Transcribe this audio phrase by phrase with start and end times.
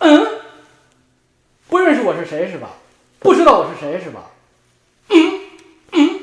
[0.00, 0.26] 嗯，
[1.68, 2.68] 不认识我是谁是吧？
[3.18, 4.20] 不知道我是谁是吧？
[5.10, 5.40] 嗯
[5.92, 6.20] 嗯。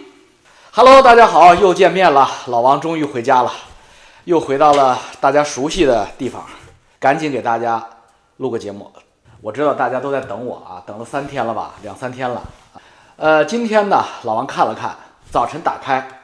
[0.72, 2.28] Hello，大家好，又见面了。
[2.48, 3.52] 老王终于回家了，
[4.24, 6.44] 又回到了大家熟悉的地方，
[7.00, 7.88] 赶紧给大家
[8.38, 8.92] 录个节目。
[9.42, 12.42] 我知道大家都在等我啊，等了三天了吧，两三天了。
[13.18, 14.98] 呃，今天呢，老王看了看，
[15.32, 16.22] 早晨打开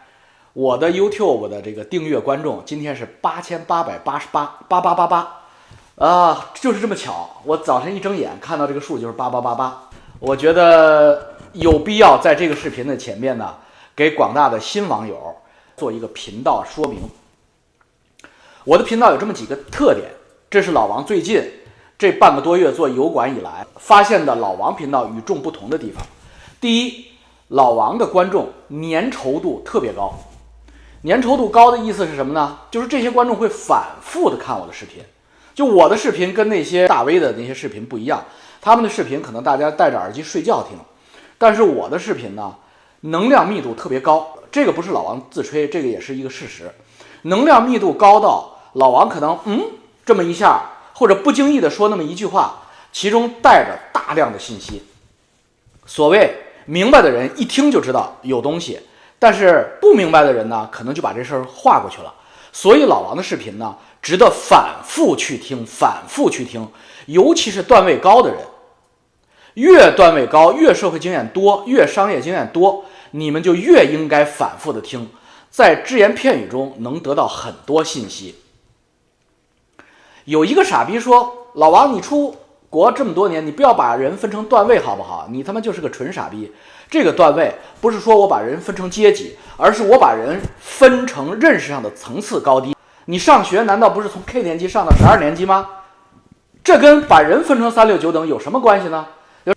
[0.53, 5.39] 我的 YouTube 的这个订阅观众，今天是八千八百八十八八八八八。
[5.95, 13.55] 啊，就是这么巧，我早晨一睁眼看到这个数就是八八八八，我觉得有必要在这个视频的前面呢，
[13.95, 15.35] 给广大的新网友
[15.77, 16.99] 做一个频道说明。
[18.63, 20.09] 我的频道有这么几个特点，
[20.49, 21.47] 这是老王最近
[21.95, 26.03] 这半个多月做油管以来发现的老王频道与众不同的地方。
[26.59, 27.05] 第一，
[27.49, 30.11] 老王的观众粘稠度特别高，
[31.03, 32.57] 粘稠度高的意思是什么呢？
[32.71, 35.03] 就是这些观众会反复的看我的视频。
[35.53, 38.23] 就我的视频跟那些大 V 的那些视频不一样，
[38.59, 40.75] 他们的视频可能大家戴着耳机睡觉听，
[41.37, 42.55] 但是我的视频呢，
[43.01, 44.35] 能量密度特别高。
[44.51, 46.71] 这个不是老王自吹，这个也是一个事实。
[47.23, 49.61] 能量密度高到老王可能嗯
[50.03, 50.61] 这么一下，
[50.93, 54.81] 或者不经意的说那么一句话，其中带着大量的信息。
[55.85, 58.79] 所谓明白的人一听就知道有东西，
[59.19, 62.11] 但是不明白的人呢，可能就把这事儿划过去了。
[62.51, 63.75] 所以老王的视频呢。
[64.03, 66.67] 值得反复去听，反复去听，
[67.05, 68.39] 尤其是段位高的人，
[69.53, 75.09] 越段位高，越社会经验多，越商业经验多，你们就越应该反复的听，
[75.49, 78.35] 在只言片语中能得到很多信息。
[80.25, 82.35] 有一个傻逼说：“老王，你出
[82.69, 85.27] 国这么多年，你不要把人分成段位好不好？
[85.29, 86.51] 你他妈就是个纯傻逼。
[86.89, 92.72] 这个段位不是说我把人分成阶级，而是我把人分成认识上的层次高低。”
[93.05, 95.69] 你上学难道不是从 K 年级上到十二年级吗？
[96.63, 99.05] 这跟把人分成三六九等有什么关系呢？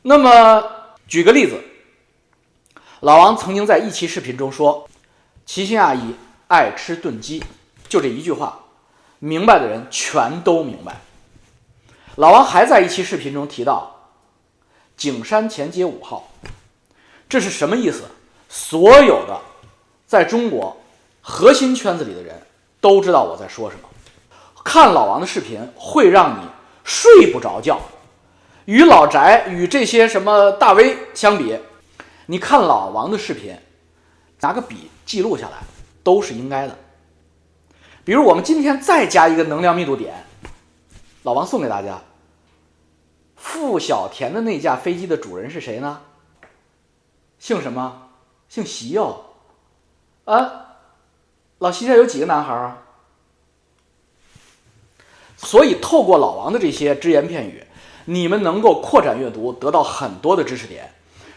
[0.03, 0.65] 那么
[1.07, 1.63] 举个例子，
[2.99, 4.89] 老王曾经在一期视频中说，
[5.45, 6.17] 齐心阿姨
[6.49, 7.45] 爱吃炖鸡，
[7.89, 8.59] 就这一句话，
[9.21, 10.97] 明白的人全都明白。
[12.17, 14.09] 老王还在一期视频中提到，
[14.97, 16.29] 景山前街五号，
[17.29, 18.03] 这是什么意思？
[18.49, 19.41] 所有的
[20.07, 20.77] 在中国
[21.21, 22.43] 核心圈子里的人。
[22.81, 23.89] 都知道我在说什么。
[24.65, 26.49] 看老王的视频会让你
[26.83, 27.81] 睡不着觉。
[28.65, 31.57] 与老翟与这些什么大 V 相比，
[32.27, 33.57] 你看老王的视频，
[34.41, 35.59] 拿个笔记录下来
[36.03, 36.77] 都是应该的。
[38.05, 40.25] 比如我们今天再加一个能量密度点，
[41.23, 42.01] 老王送给大家。
[43.37, 46.01] 付小田的那架飞机的主人是谁呢？
[47.39, 48.09] 姓什么？
[48.49, 49.27] 姓习哦。
[50.25, 50.66] 啊。
[51.59, 52.83] 老西家有几个男孩啊？
[55.39, 57.65] 所以透过老王的这些只言片语，
[58.07, 60.93] 你们能够扩展阅读，得到很多的知识点。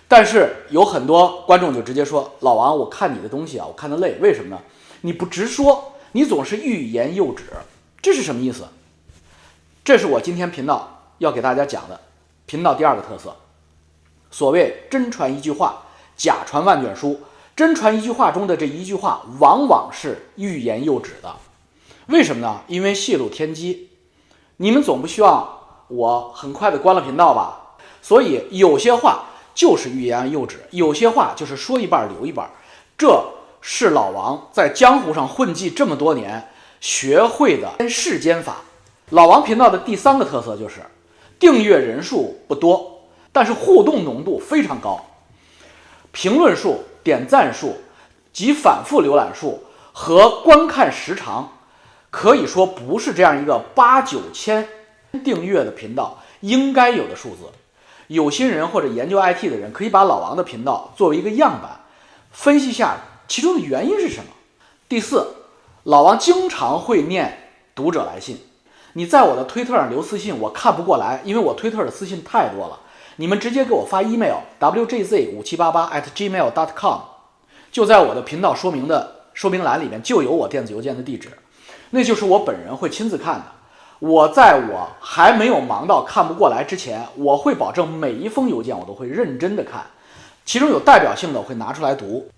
[0.08, 4.62] 但是有很多观众就直接说：“老王，我看你的东西啊，我看的累，为什么呢？
[5.02, 7.44] 你不直说，你总是欲言又止，
[8.02, 8.68] 这是什么意思？”
[9.86, 12.00] 这是我今天频道要给大家讲的
[12.46, 13.36] 频道第二个特色。
[14.32, 15.84] 所谓真传一句话，
[16.16, 17.22] 假传万卷书。
[17.60, 21.36] 真传一句话中的这一句话，往往是欲言又止的，
[22.06, 22.62] 为什么呢？
[22.68, 23.90] 因为泄露天机。
[24.56, 25.60] 你们总不希望
[25.90, 27.76] 我很快的关了频道吧？
[28.02, 32.50] 所以有些话就是欲言又止，有些话就是说一半留一半。
[32.98, 33.22] 这
[33.60, 36.48] 是老王在江湖上混迹这么多年
[36.80, 38.62] 学会的世间法。
[39.10, 40.80] 老王频道的第三个特色就是
[41.38, 43.02] 订阅人数不多，
[43.34, 45.06] 但是互动浓度非常高，
[46.14, 46.86] 评论数。
[47.04, 47.78] 点赞数
[48.32, 51.54] 及反复浏览数和观看时长，
[52.10, 54.68] 可以说不是这样一个八九千
[55.24, 57.44] 订阅的频道应该有的数字。
[58.08, 61.82] 有心人或者研究 IT 的人可以把老王的频道作为一个样板，
[62.32, 64.32] 分析下其中的原因是什么。
[64.88, 65.36] 第四，
[65.84, 68.40] 老王经常会念读者来信，
[68.94, 72.80] 你在我的推特上留私信，我看不过来，因为我推特的私信太多了。
[73.20, 77.02] 你们直接给我发 email wgz 五七八八 at gmail dot com，
[77.70, 81.28] 就在我的频道说明的说明栏里面就有我电子邮件的地址，
[81.90, 83.44] 那就是我本人会亲自看的。
[84.00, 89.86] 我在我还没有忙到看不过来之前，我会保证每一封邮件我都会认真的看，
[90.46, 92.30] 其中有代表性的我会拿出来读。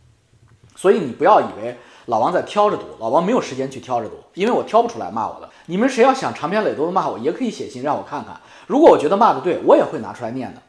[0.75, 1.77] 所以你不要以为
[2.07, 5.47] 老王在挑着读，老王没有时间去挑着读，因为我挑不出来骂我的。
[5.67, 10.59] 你们谁要想长篇累牍的骂我，也可以写信让我看看，如果我觉得骂的对，我也会拿出来念的。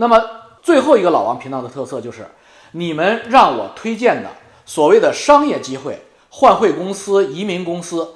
[0.00, 0.18] 那么
[0.62, 2.26] 最后一个老王频道的特色就是，
[2.72, 4.30] 你们让我推荐的
[4.64, 8.14] 所谓的商业机会、换汇公司、移民公司、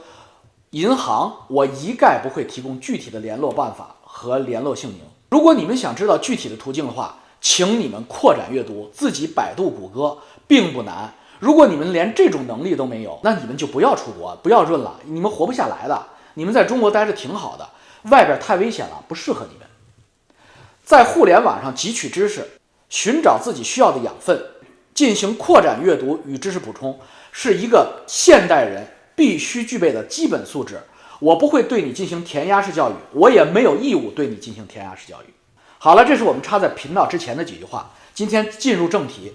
[0.71, 5.01] 银行，我一概不会提供具体的联络办法和联络姓名。
[5.29, 10.17] 如果你们想知道具体的途径的话，请你们扩展阅读，自己百度、谷歌
[10.47, 11.13] 并不难。
[11.39, 16.03] 如果你们连这种能力都没有，那你们就不要出国，不要润了，你们活不下来的。
[16.33, 17.69] 你们在中国待着挺好的，
[18.05, 19.64] 外边太危险了，不适合你们。
[20.85, 22.47] 在互联网上汲取知识，
[22.91, 24.39] 寻找自己需要的养分，
[24.93, 26.99] 进行扩展阅读与知识补充，
[27.33, 30.79] 是一个现代人必须具备的基本素质。
[31.21, 35.33] 我不会对你进行填鸭式教育，我也没有义务对你进行填鸭式教育。
[35.79, 37.91] 好了，这是我们插在频道之前的几句话。
[38.13, 39.33] 今天进入正题，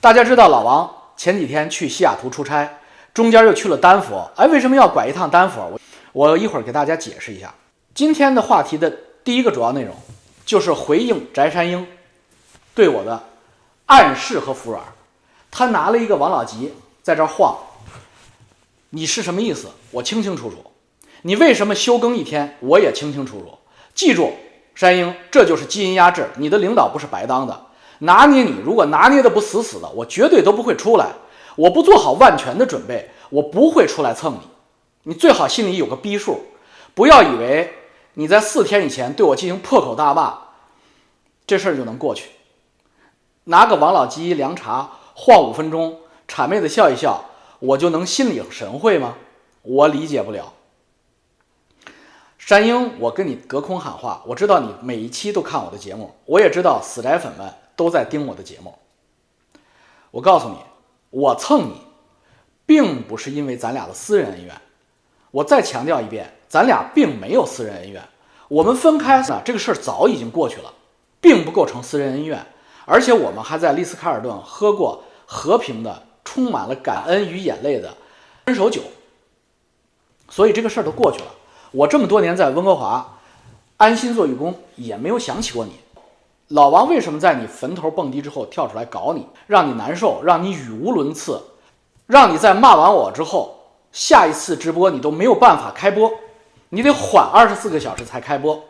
[0.00, 2.78] 大家知道老王前几天去西雅图出差，
[3.14, 4.30] 中间又去了丹佛。
[4.36, 5.78] 哎，为什么要拐一趟丹佛？
[6.12, 7.54] 我我一会儿给大家解释一下。
[7.94, 8.90] 今天的话题的
[9.22, 9.94] 第一个主要内容，
[10.44, 11.86] 就是回应翟山鹰
[12.74, 13.22] 对我的
[13.86, 14.82] 暗示和服软。
[15.50, 16.72] 他拿了一个王老吉
[17.02, 17.58] 在这晃，
[18.90, 19.68] 你是什么意思？
[19.90, 20.56] 我清清楚楚。
[21.22, 22.56] 你为什么休更一天？
[22.60, 23.58] 我也清清楚楚。
[23.94, 24.32] 记住，
[24.74, 26.28] 山鹰，这就是基因压制。
[26.36, 27.66] 你的领导不是白当的，
[28.00, 31.12] 拿捏你，如果拿捏的不死死的，我绝对都不会出来。
[31.54, 34.40] 我不做好万全的准备，我不会出来蹭你。
[35.02, 36.40] 你最好心里有个逼数，
[36.94, 37.70] 不要以为
[38.14, 40.38] 你在四天以前对我进行破口大骂，
[41.46, 42.30] 这事儿就能过去。
[43.44, 45.98] 拿个王老吉凉茶晃五分钟，
[46.28, 47.24] 谄媚的笑一笑，
[47.58, 49.16] 我就能心领神会吗？
[49.62, 50.52] 我理解不了。
[52.36, 58.74] 山鹰，我跟你隔空喊话，我知道你每一期都看我的节目，我也知道死宅粉们都在盯我的节目。
[60.10, 60.56] 我告诉你，
[61.10, 61.80] 我蹭你，
[62.66, 64.54] 并不是因为咱俩的私人恩怨。
[65.30, 68.02] 我再强调一遍，咱俩并没有私人恩怨。
[68.48, 70.70] 我们分开呢，这个事儿早已经过去了，
[71.18, 72.44] 并不构成私人恩怨。
[72.84, 77.94] 而且我们还在丽思卡尔顿喝过和平的、充满了感恩与眼泪的
[78.44, 78.82] 分手酒，
[80.28, 81.26] 所以这个事儿都过去了。
[81.70, 83.16] 我这么多年在温哥华
[83.78, 85.72] 安心做义工，也没有想起过你。
[86.48, 91.40] 老王为什么在你坟头蹦迪之后跳出来搞你，让你难受，让你语无伦次，
[92.06, 93.56] 让你在骂完我之后，
[93.90, 96.12] 下一次直播你都没有办法开播，
[96.74, 98.64] 你得缓二十四个小时才开播，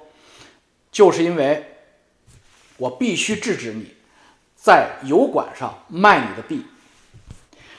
[0.90, 1.76] 就是因为
[2.76, 3.94] 我必须制止你
[4.56, 6.66] 在油管上卖你的币。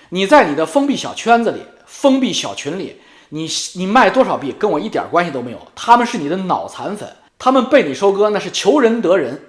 [0.10, 3.02] 你在你的封闭小圈子里、封闭小群里。
[3.30, 9.42] 你你卖多少币跟我一点关系都没有，他们是你的脑残粉，他们被你收割那是求人得人。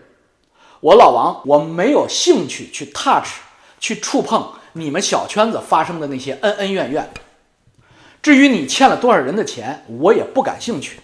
[0.81, 3.29] 我老王我没有兴趣去 touch
[3.79, 7.13] 去触碰你们小圈子发生的那些恩恩怨怨。
[8.25, 10.99] 至于你欠了多少人的钱，我也不感兴趣。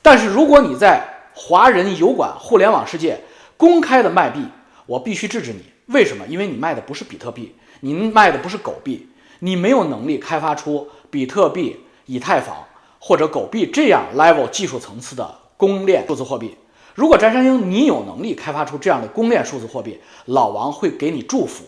[0.00, 3.20] 但是如果你在华人油管互联网世界
[3.58, 4.40] 公开的卖币，
[4.86, 5.62] 我必须制止你。
[5.92, 6.26] 为什么？
[6.26, 11.76] 因为你卖的不是比特币，你卖的不是狗币，你没有能力开发出比特币。
[12.06, 12.56] 以太坊
[12.98, 16.56] 或者狗币这样 level 技术层次的公链数字货币，
[16.94, 21.64] 如果翟山鹰你有能力开发出这样的公链数字货币，老王会给你祝福，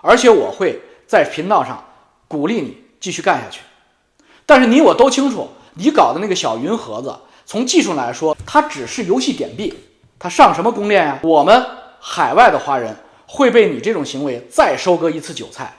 [0.00, 1.84] 而且我会在频道上
[2.26, 3.60] 鼓励你继续干下去。
[4.46, 7.12] 但是你我都清楚，你搞的那个小云盒子，
[7.44, 9.74] 从技术来说，它只是游戏点币，
[10.20, 11.18] 它上什么公链呀？
[11.24, 11.66] 我们
[11.98, 12.96] 海外的华人
[13.26, 15.74] 会被你这种行为再收割一次韭菜。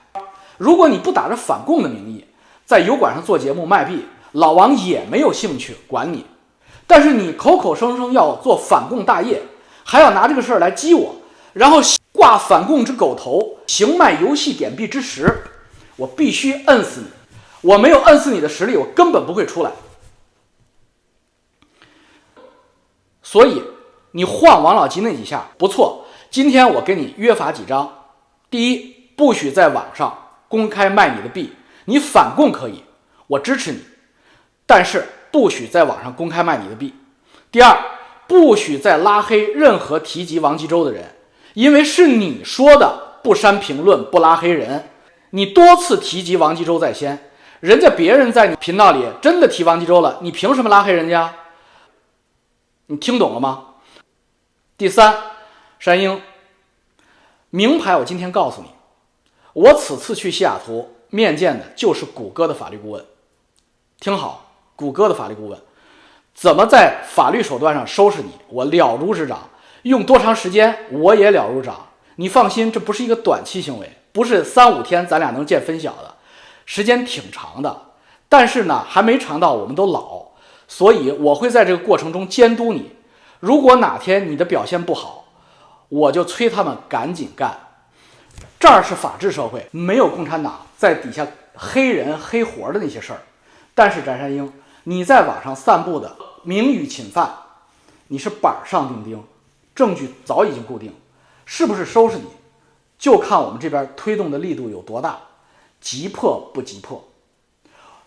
[0.58, 2.26] 如果你不打着反共的名义，
[2.66, 6.26] 在油管上做节目卖币，老王也没有兴趣管你。
[6.86, 9.42] 但是你口口声声要做反共大业，
[9.86, 11.16] 还要拿这个事儿来激我，
[11.54, 11.80] 然后
[12.12, 15.44] 挂反共之狗头，行卖游戏点币之实，
[15.96, 17.08] 我必须摁死你！
[17.62, 19.72] 我没有摁死你的实力，我根本不会出来。
[23.22, 23.62] 所以
[24.12, 26.06] 你晃王老吉那几下不错。
[26.30, 27.92] 今天我给你约法几章：
[28.50, 31.54] 第一，不许在网上公开卖你的币。
[31.86, 32.84] 你反共可以，
[33.28, 33.80] 我支持你，
[34.66, 36.94] 但是不许在网上公开卖你的币。
[37.50, 37.78] 第二，
[38.28, 41.16] 不许再拉黑任何提及王吉洲的人，
[41.54, 44.90] 因为是你说的不删评论、不拉黑人。
[45.30, 47.27] 你多次提及王吉洲在先，
[47.60, 51.34] 人家别人在你频道里真的提王继洲了，你凭什么拉黑人家？
[52.86, 53.66] 你听懂了吗？
[54.78, 55.16] 第三，
[55.80, 56.22] 山鹰，
[57.50, 58.68] 名牌，我今天告诉你，
[59.54, 60.94] 我此次去西雅图。
[61.10, 63.06] 面见的就是谷歌的法律顾问，
[63.98, 65.58] 听好，谷歌的法律顾问
[66.34, 69.50] 怎么在法律手段上收拾你，我了如指掌。
[69.84, 71.88] 用多长时间，我也了如指掌。
[72.18, 76.14] 你放心，这不是一个短期行为，不是三五天咱俩能见分晓的，
[76.68, 77.82] 时间挺长的。
[78.30, 80.28] 但是呢，还没长到我们都老，
[80.68, 82.92] 所以我会在这个过程中监督你。
[83.40, 85.26] 如果哪天你的表现不好，
[85.88, 87.58] 我就催他们赶紧干。
[88.60, 93.20] 这儿是法治社会，没有共产党在底下黑人黑活的那些事儿。
[93.74, 94.52] 但是翟山鹰，
[94.84, 97.32] 你在网上散布的名誉侵犯，
[98.08, 99.24] 你是板上钉钉，
[99.74, 100.94] 证据早已经固定，
[101.46, 102.26] 是不是收拾你，
[102.98, 105.18] 就看我们这边推动的力度有多大，
[105.82, 107.04] 急迫不急迫。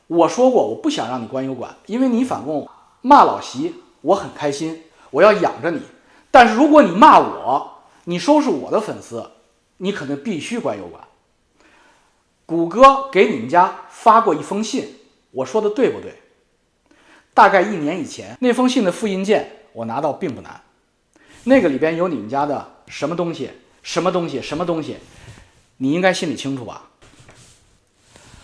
[0.06, 2.68] 我说过，我不想让你关油管，因为你反共
[3.00, 5.80] 骂老习，我很开心，我要养着你。
[6.30, 9.30] 但是如果你骂我，你收拾我的粉丝，
[9.76, 11.04] 你可能必须关油管。
[12.44, 14.96] 谷歌给你们家发过一封信，
[15.30, 16.14] 我说的对不对？
[17.32, 20.60] 大概一年以前，那封信的复印件我拿到并不难，
[21.44, 23.50] 那个里边有你们家的什么东西，
[23.84, 24.96] 什么东西，什么东西，
[25.76, 26.89] 你应该心里清楚吧？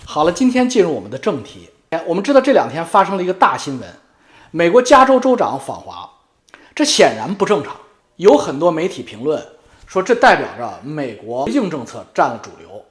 [0.08, 1.68] 好了，今天进入我们的正题。
[1.90, 3.92] 哎，我们知道这两天发生了一个大新闻，
[4.52, 6.08] 美国加州州长访华，
[6.76, 7.76] 这显然不正常。
[8.14, 9.44] 有很多媒体评论
[9.84, 12.84] 说，这代表着美国硬政策占了主流，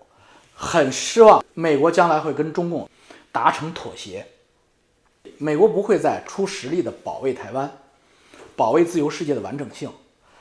[0.54, 1.42] 很失望。
[1.54, 2.88] 美国将来会跟中共
[3.32, 4.28] 达成妥协，
[5.38, 7.72] 美国不会再出实力的保卫台湾，
[8.58, 9.90] 保卫自由世界的完整性，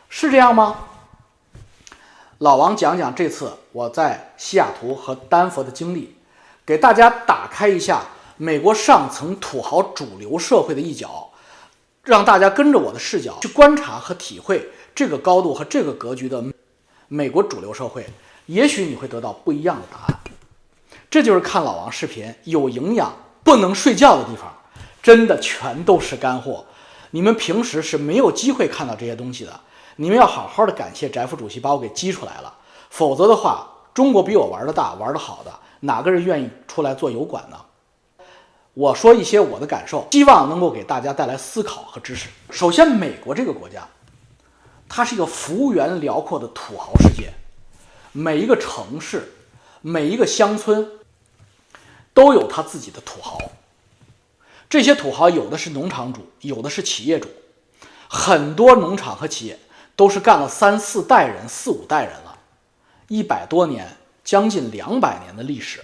[0.09, 0.77] 是这样吗？
[2.39, 6.17] 老王讲讲这次我在西雅图和丹佛的经历。
[6.67, 8.03] 给大家打开一下
[8.37, 11.31] 美国上层土豪主流社会的一角，
[12.03, 16.43] 让大家跟着我的视角去观察和体会这个高度和这个格局的
[17.09, 18.07] 美国主流社会，
[18.47, 20.21] 也许你会得到不一样的答案。
[21.11, 24.53] 这就是看老王视频有营养、不能睡觉的地方，
[25.03, 26.65] 真的全都是干货。
[27.11, 29.61] 你们平时是没有机会看到这些东西的，
[29.97, 32.53] 你们要好好的感谢翟副主席把我给激出来了，
[32.91, 35.53] 否则的话，中国比我玩的大、玩的好的。
[35.85, 37.61] 哪个人愿意出来做油管呢？
[38.73, 42.31] 我说一些我的感受，希望能够给大家带来思考和知识。
[42.51, 43.87] 首先，美国这个国家，
[44.89, 47.31] 它是一个幅员辽阔的土豪世界，
[48.13, 49.31] 每一个城市、
[49.83, 50.91] 每一个乡村
[52.15, 53.39] 都有他自己的土豪。
[54.71, 57.29] 这些土豪有的是农场主，有的是企业主，
[58.09, 59.59] 很多农场和企业
[59.95, 62.39] 都是干了三四代人、四五代人了，
[63.09, 63.95] 一百多年。
[64.25, 65.81] 将近两百年的历史，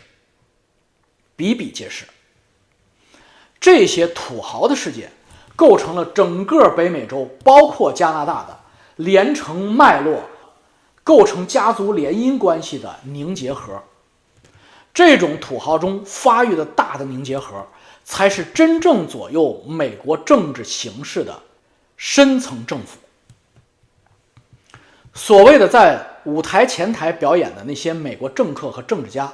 [1.37, 2.07] 比比皆是。
[3.61, 5.11] 这些土豪的世界，
[5.55, 8.59] 构成了整个北美洲，包括加拿大的
[8.97, 10.23] 连成脉络，
[11.05, 13.83] 构成家族联姻关系的凝结核。
[14.95, 17.67] 这种土豪中发育的大的凝结核，
[18.03, 21.39] 才是真正左右美国政治形势的
[21.99, 22.99] 深层政府。
[25.13, 26.10] 所谓的在。
[26.25, 29.33] 舞台前台表演的那些美国政客和政治家，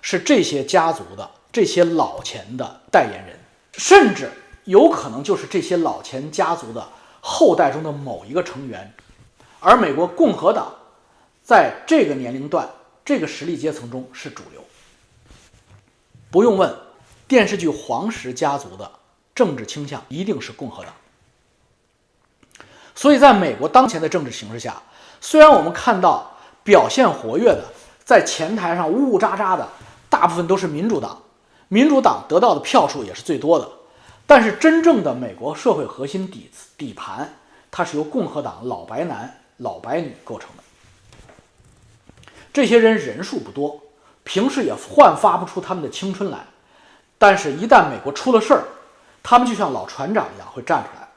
[0.00, 3.38] 是这些家族的这些老钱的代言人，
[3.72, 4.30] 甚至
[4.64, 6.88] 有可能就是这些老钱家族的
[7.20, 8.94] 后代中的某一个成员。
[9.60, 10.72] 而美国共和党
[11.42, 12.68] 在这个年龄段、
[13.04, 14.62] 这个实力阶层中是主流。
[16.30, 16.72] 不用问，
[17.26, 18.88] 电视剧《黄石家族》的
[19.34, 20.94] 政治倾向一定是共和党。
[22.94, 24.80] 所以，在美国当前的政治形势下。
[25.20, 26.32] 虽然我们看到
[26.62, 27.64] 表现活跃的，
[28.04, 29.66] 在前台上呜呜喳喳的，
[30.08, 31.20] 大部分都是民主党，
[31.68, 33.68] 民主党得到的票数也是最多的，
[34.26, 37.34] 但是真正的美国社会核心底底盘，
[37.70, 40.62] 它是由共和党老白男、老白女构成的。
[42.52, 43.80] 这些人人数不多，
[44.24, 46.38] 平时也焕发不出他们的青春来，
[47.18, 48.64] 但是，一旦美国出了事儿，
[49.22, 51.08] 他们就像老船长一样会站出来，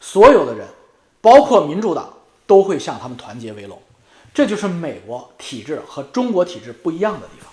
[0.00, 0.66] 所有的人，
[1.20, 2.08] 包括民主党。
[2.48, 3.80] 都会向他们团结为拢，
[4.32, 7.52] 这就是美国体制和中国体制不一样的地方。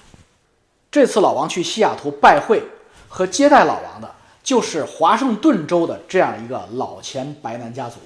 [0.89, 2.63] 这次老王去西雅图拜会
[3.09, 7.97] 和接待老王的，就是华盛顿州的这样一个老钱白男家族，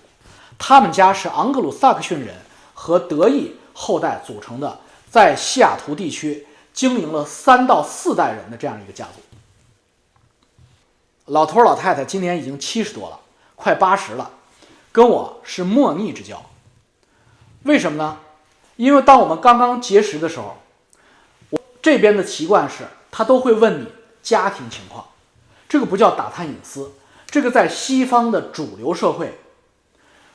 [0.58, 2.36] 他们家是昂格鲁萨克逊人
[2.74, 4.79] 和德裔后代组成的，
[5.12, 9.22] 在西雅图地区经营了三到四代人的这样一个家族。
[11.25, 13.19] 老头老太太今年已经七十多了，
[13.55, 14.31] 快八十了，
[14.91, 16.43] 跟我是莫逆之交。
[17.63, 18.20] 为什么呢？
[18.78, 20.58] 因为当我们刚刚结识的时候，
[21.50, 23.88] 我这边的习惯是，他都会问你
[24.24, 25.06] 家庭情况，
[25.68, 26.94] 这个不叫打探隐私，
[27.28, 29.38] 这个在西方的主流社会，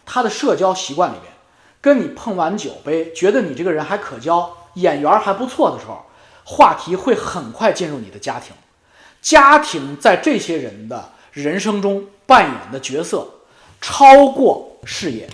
[0.04, 1.32] 他的社交习惯里边，
[1.80, 6.04] 跟你碰完酒杯，觉得你这个人还可交，眼缘还不错的时候，
[6.44, 8.54] 话题会很快进入你的家庭，
[9.22, 13.26] 家庭在这些人的人生中扮演的角色，
[13.80, 15.26] 超过事业。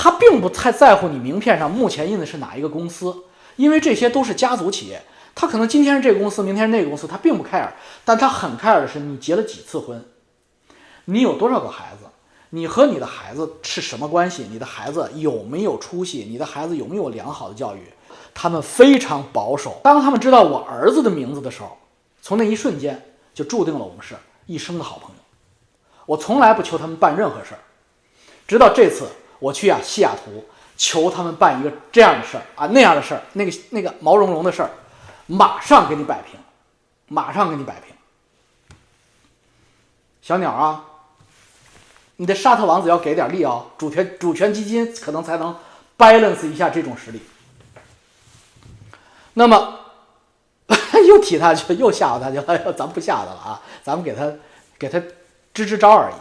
[0.00, 3.24] 他并不太在乎你名片上目前印的是哪一个公司，
[3.56, 5.02] 因为这些都是家族企业。
[5.34, 7.68] 他可能今天是这个公司，明天是那个公司，他并不 care。
[8.04, 10.04] 但他很 care 的是你结了几次婚，
[11.06, 12.06] 你有多少个孩子，
[12.50, 17.80] 你和你的孩子是什么关系，你的孩子有没有出息，你的孩子有没有良好的教育，
[18.32, 19.80] 他们非常保守。
[19.82, 21.76] 当他们知道我儿子的名字的时候，
[22.22, 23.00] 从那一瞬间
[23.34, 24.14] 就注定了我们是
[24.46, 25.22] 一生的好朋友。
[26.06, 27.60] 我从来不求他们办任何事儿。
[28.46, 29.06] 直到这次
[29.38, 30.44] 我去啊西雅图
[30.76, 34.70] 求他们办一个这样的事儿啊那样的事儿，那个那个毛茸茸的事儿，
[35.26, 36.38] 马上给你摆平，
[37.08, 37.94] 马上给你摆平。
[40.22, 40.84] 小鸟啊，
[42.16, 45.56] 你的沙特王子要给点力啊，主权主权基金可能才能
[45.96, 47.22] balance 一下这种实力。
[49.34, 49.78] 那么
[51.06, 54.30] 又提他去，又吓唬他去了，咱不吓他了啊，咱们给他
[54.78, 55.00] 给他
[55.54, 56.14] 支支招而已。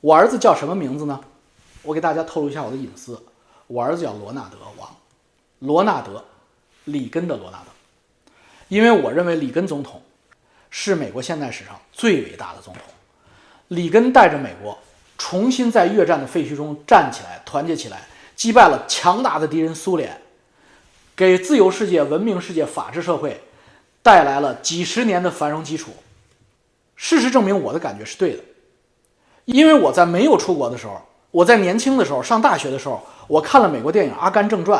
[0.00, 1.20] 我儿子叫什么名字呢？
[1.82, 3.20] 我给大家透露一下我的隐私。
[3.66, 4.96] 我儿子叫罗纳德王，
[5.58, 6.24] 罗纳德，
[6.84, 7.72] 里根的罗纳德。
[8.68, 10.02] 因为我认为里根总统
[10.70, 12.82] 是美国现代史上最伟大的总统。
[13.68, 14.78] 里根带着美国
[15.18, 20.20] 重新在越战的废墟中站起来，团结起来，击败了强大的敌人苏联，
[21.16, 23.42] 给自由世界、文明世界、法治社会
[24.02, 25.90] 带来了几十年的繁荣基础。
[26.96, 28.42] 事实证明，我的感觉是对的。
[29.48, 31.00] 因为我在没有出国的时候，
[31.30, 34.78] 我在年轻的时候上大学的时候，我看了美国电影《阿甘正传》，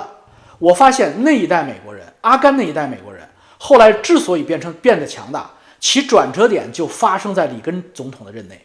[0.59, 8.63] 我发现那一代美国人，阿甘那一代美国人，后来之所以变成变得强大，其转折点就发生在里根总统的任内。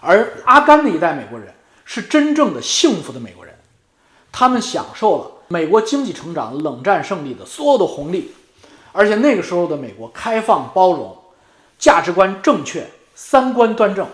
[0.00, 1.52] 而阿甘那一代美国人
[1.84, 3.54] 是真正的幸福的美国人，
[4.32, 8.32] 他们享受了美国经济成长、冷战胜利的所有的红利，
[8.92, 11.14] 而且那个时候的美国开放包容，
[11.78, 14.08] 价值观正确，三观端正。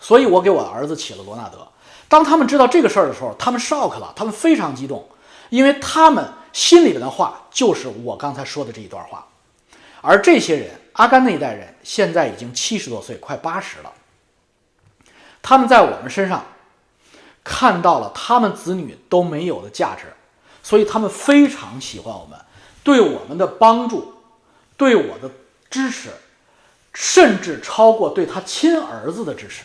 [0.00, 1.66] 所以我给我儿子起了罗纳德。
[2.08, 5.08] 当他们知道这个事儿的时候，他们 shock 了，他们非常激动，
[5.50, 9.26] 因为他们心里边的话就是我刚才说的这一段话。
[10.00, 13.92] 而这些人，阿甘那一代人，现在已经七十多岁，快八十了。
[15.42, 16.44] 他们在我们身上
[17.44, 20.06] 看到了他们子女都没有的价值，
[20.62, 22.38] 所以他们非常喜欢我们，
[22.82, 24.14] 对我们的帮助，
[24.76, 25.30] 对我的
[25.70, 26.10] 支持，
[26.92, 29.62] 甚至超过对他亲儿子的支持。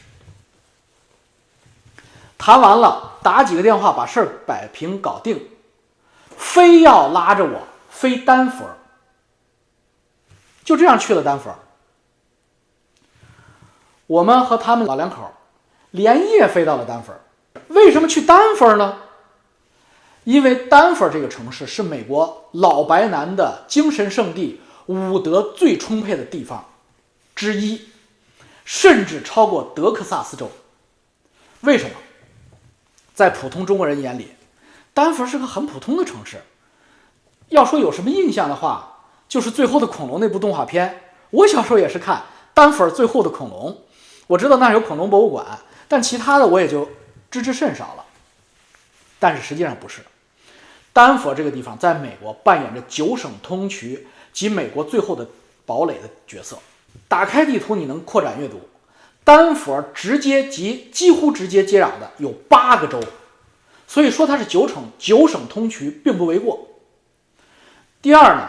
[2.37, 5.49] 谈完了，打几个电话把事儿摆平搞定，
[6.37, 8.65] 非要拉着我飞丹佛，
[10.63, 11.55] 就这样去了丹佛。
[14.07, 15.33] 我们和他们老两口
[15.91, 17.13] 连夜飞到了丹佛。
[17.69, 18.97] 为什么去丹佛呢？
[20.25, 26.65] 因为丹佛这个城市是美国老白男的精神圣地，武德最充沛的地方
[27.35, 27.89] 之一，
[28.65, 30.51] 甚至超过德克萨斯州。
[31.61, 31.95] 为什么？
[33.15, 34.33] 在普通中国人眼里，
[34.93, 36.41] 丹佛是个很普通的城市。
[37.47, 41.03] 要说有什么印象的话，就是《最后的恐龙》那部动画片。
[41.29, 42.17] 我小时候也是看
[42.53, 43.71] 《丹佛最后的恐龙》，
[44.27, 45.45] 我知道那有恐龙博物馆，
[45.87, 46.89] 但其他的我也就
[47.31, 48.03] 知之甚少了。
[49.17, 50.01] 但是实际上不是，
[50.91, 54.01] 丹佛这个地方在美国扮演着九省通衢
[54.33, 55.25] 及美国最后的
[55.65, 56.57] 堡垒的角色。
[57.07, 58.59] 打开地图，你能扩展阅读。
[59.25, 63.01] 丹佛直接及几乎直接接壤的有八个州，
[63.87, 66.67] 所以说它是九省九省通衢，并不为过。
[68.03, 68.47] 第二呢，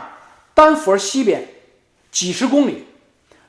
[0.53, 1.49] 丹佛西边
[2.13, 2.85] 几十公里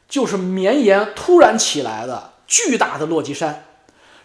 [0.07, 3.65] 就是绵延突然起来的巨大的落基山，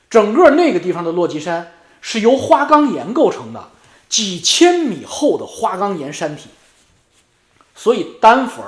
[0.08, 3.68] 整个那个地方的落基山是由花岗岩构成的，
[4.08, 6.50] 几千米厚的花岗岩山体。
[7.74, 8.62] 所以丹佛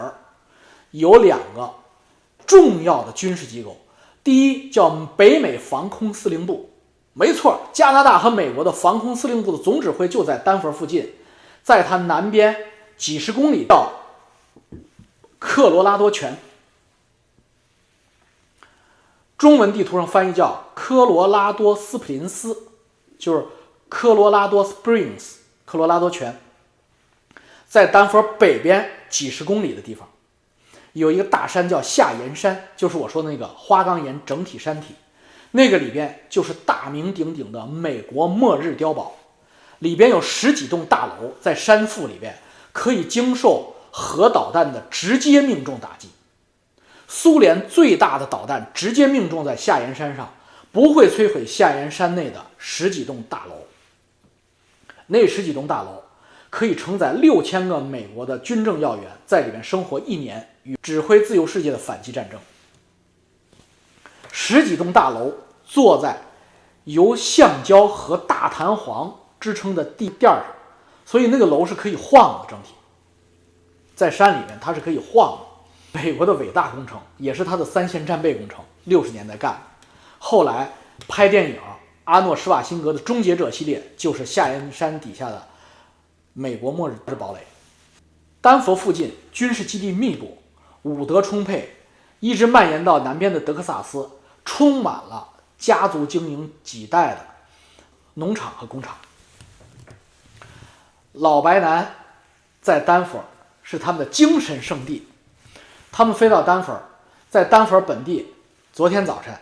[0.91, 1.73] 有两个
[2.45, 3.79] 重要的军事机构。
[4.25, 6.71] 第一叫北美防空司令部，
[7.13, 11.13] 没错，加拿大和美国的防空司令部的总指挥就在丹佛附近，
[11.63, 12.57] 在它南边
[12.97, 13.93] 几十公里到
[15.39, 16.39] 科罗拉多泉，
[19.37, 22.69] 中文地图上翻译叫科罗拉多斯普林斯，
[23.19, 23.45] 就是
[23.91, 25.35] 科罗拉多 Springs，
[25.67, 26.41] 科罗拉多泉，
[27.69, 30.09] 在丹佛北边几十公里的地方。
[30.95, 34.95] 有一个大山叫下岩山，就是我说的那个花岗岩整体山体，
[35.51, 39.17] 那个里边就是大名鼎鼎的美国末日碉堡，
[39.81, 42.39] 里边有十几栋大楼，在山腹里边
[42.73, 46.09] 可以经受核导弹的直接命中打击。
[47.09, 50.33] 苏联最大的导弹直接命中在下岩山上，
[50.71, 53.67] 不会摧毁下岩山内的十几栋大楼。
[55.09, 56.05] 那十几栋大楼
[56.51, 60.51] 可以承载六千个美国的军政要员在里面生活一年。
[60.65, 62.41] 与指挥自由世界的反击战争，
[64.33, 65.33] 十几栋大楼
[65.65, 66.19] 坐在
[66.85, 70.45] 由橡胶和大弹簧支撑的地垫上，
[71.05, 72.51] 所以那个楼是可以晃的。
[72.51, 72.75] 整体
[73.95, 76.01] 在山里面，它是可以晃的。
[76.01, 79.61] 美国的伟大工程，也是它的三线战备工程，六十年代干的。
[80.19, 80.73] 后来
[81.07, 81.61] 拍电影，
[82.05, 85.47] 阿诺施瓦辛格的《终结者》系列就是下岩山底下的
[86.33, 87.41] 美国末日之堡垒。
[88.41, 90.39] 丹佛附近军事基地密布。
[90.85, 91.77] 武德充沛，
[92.21, 94.09] 一直蔓延到南边的德克萨斯，
[94.45, 97.19] 充满了家族经营几代的
[98.15, 98.95] 农场和工厂。
[101.13, 101.95] 老白男
[102.61, 103.25] 在丹佛
[103.63, 105.09] 是他们的精神圣地，
[105.91, 106.79] 他们飞到丹佛，
[107.31, 108.35] 在丹佛本地，
[108.73, 109.35] 昨天早晨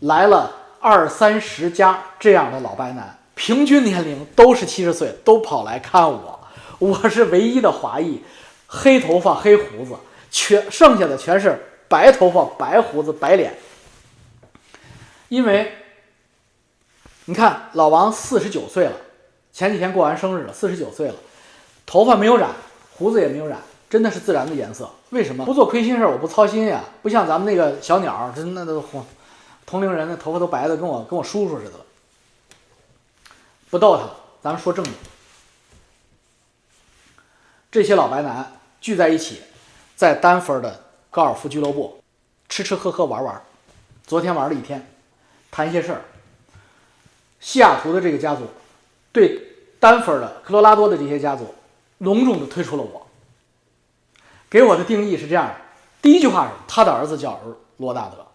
[0.00, 6.40] 来了二三十家这样的老白男，平均年龄都是七十岁，都跑来看我，
[6.78, 8.22] 我是唯一的华裔，
[8.68, 9.94] 黑头发黑胡子，
[10.34, 13.56] 全剩下的全是白头发白胡子白脸，
[15.28, 15.72] 因为
[17.26, 18.96] 你看老王四十九岁了。
[19.52, 21.14] 前几天过完生日了，四十九岁了，
[21.86, 22.50] 头发没有染，
[22.96, 24.90] 胡子也没有染，真的是自然的颜色。
[25.10, 26.10] 为什么不做亏心事儿？
[26.10, 28.84] 我不操心呀，不像咱们那个小鸟，真的都
[29.64, 31.86] 同龄人的头发都白的跟我跟我叔叔似的了。
[33.70, 34.10] 不逗他，
[34.42, 34.92] 咱们说正经。
[37.70, 39.40] 这些老白男聚在一起，
[39.96, 42.02] 在丹佛的高尔夫俱乐部
[42.48, 43.42] 吃吃喝喝玩玩，
[44.06, 44.86] 昨天玩了一天，
[45.50, 46.02] 谈一些事儿。
[47.40, 48.42] 西雅图的这个家族。
[49.12, 49.40] 对
[49.78, 51.54] 丹佛的、科罗拉多的这些家族，
[51.98, 53.06] 隆重的推出了我。
[54.50, 55.54] 给我的定义是这样的：
[56.02, 57.40] 第一句话是他的儿子叫
[57.76, 58.26] 罗大德，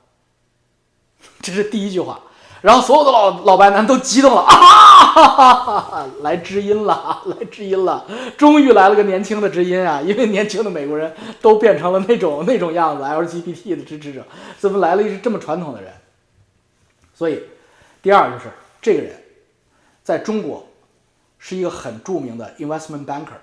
[1.41, 2.21] 这是第一句话。
[2.61, 6.05] 然后所有的老老白男都激动了 啊！
[6.21, 8.05] 来知音了， 来知音了，
[8.37, 10.01] 终于来了个年轻的知音啊！
[10.01, 14.25] 因为年轻的美国人都变成了那种 那种样子，LGBT 的支持者，
[14.57, 15.93] 怎么来了一个这么传统的人？
[17.13, 17.41] 所以，
[18.01, 19.21] 第二就是这个人，
[20.03, 20.65] 在中国。
[21.41, 23.39] 是一个很著名的 investment banker，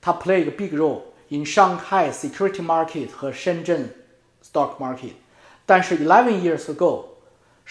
[0.00, 3.94] 他 play 一个 big role in Shanghai security market 和深圳
[4.42, 5.12] stock market。
[5.66, 7.04] 但是 eleven years ago，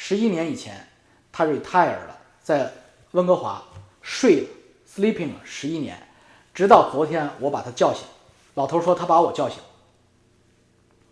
[0.02, 0.88] 十一年以前，
[1.30, 2.72] 他 retired 了，在
[3.12, 3.62] 温哥华
[4.02, 4.48] 睡了
[4.90, 6.02] sleeping 了十一年，
[6.54, 8.06] 直到昨天我把他叫醒。
[8.56, 9.60] 老头说他把我叫醒，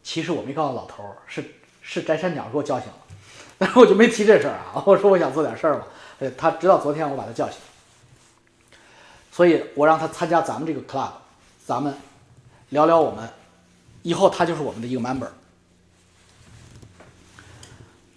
[0.01, 1.43] 其实我没告诉老头，是
[1.81, 2.97] 是翟山鸟给我叫醒了，
[3.59, 4.81] 但是我就没提这事儿啊。
[4.87, 5.83] 我说我想做点事儿嘛。
[6.19, 7.59] 呃，他直到昨天我把他叫醒，
[9.33, 11.11] 所以我让他参加咱们这个 club，
[11.65, 11.93] 咱们
[12.69, 13.29] 聊聊我们，
[14.03, 15.27] 以后他就是我们的一个 member。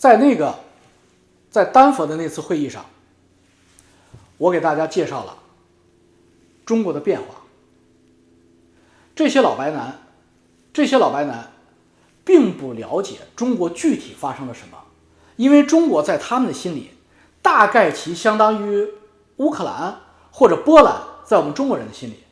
[0.00, 0.54] 在那个
[1.50, 2.86] 在丹佛的那次会议上，
[4.38, 5.36] 我给大家介绍了
[6.64, 7.42] 中国的变化。
[9.14, 10.00] 这些老白男，
[10.72, 11.52] 这些老白男
[12.24, 14.78] 并不了解中国具体发生了什么，
[15.36, 16.92] 因为中国在他们的心里。
[17.42, 18.86] 大概其相当于
[19.36, 22.24] 乌克兰或者波兰，在我们中国人的心里，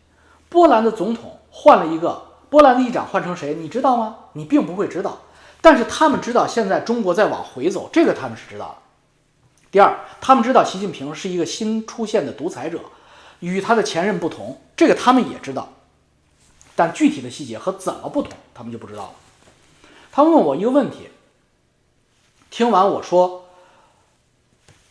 [0.48, 4.16] 波兰的总统换了一个，波兰的议长换成谁，你知道吗？
[4.32, 5.22] 你并不会知道，
[5.60, 8.76] 但是他们知道现在中国在往回走，这个他们是知道的。
[9.70, 12.80] 第二，他们知道习近平是一个新出现的独裁者，
[13.40, 15.72] 与他的前任不同，这个他们也知道，
[16.74, 19.12] 但具体的细节和怎么不同，他们就不知道了。
[20.10, 21.08] 他问我一个问题，
[22.50, 23.44] 听完我说。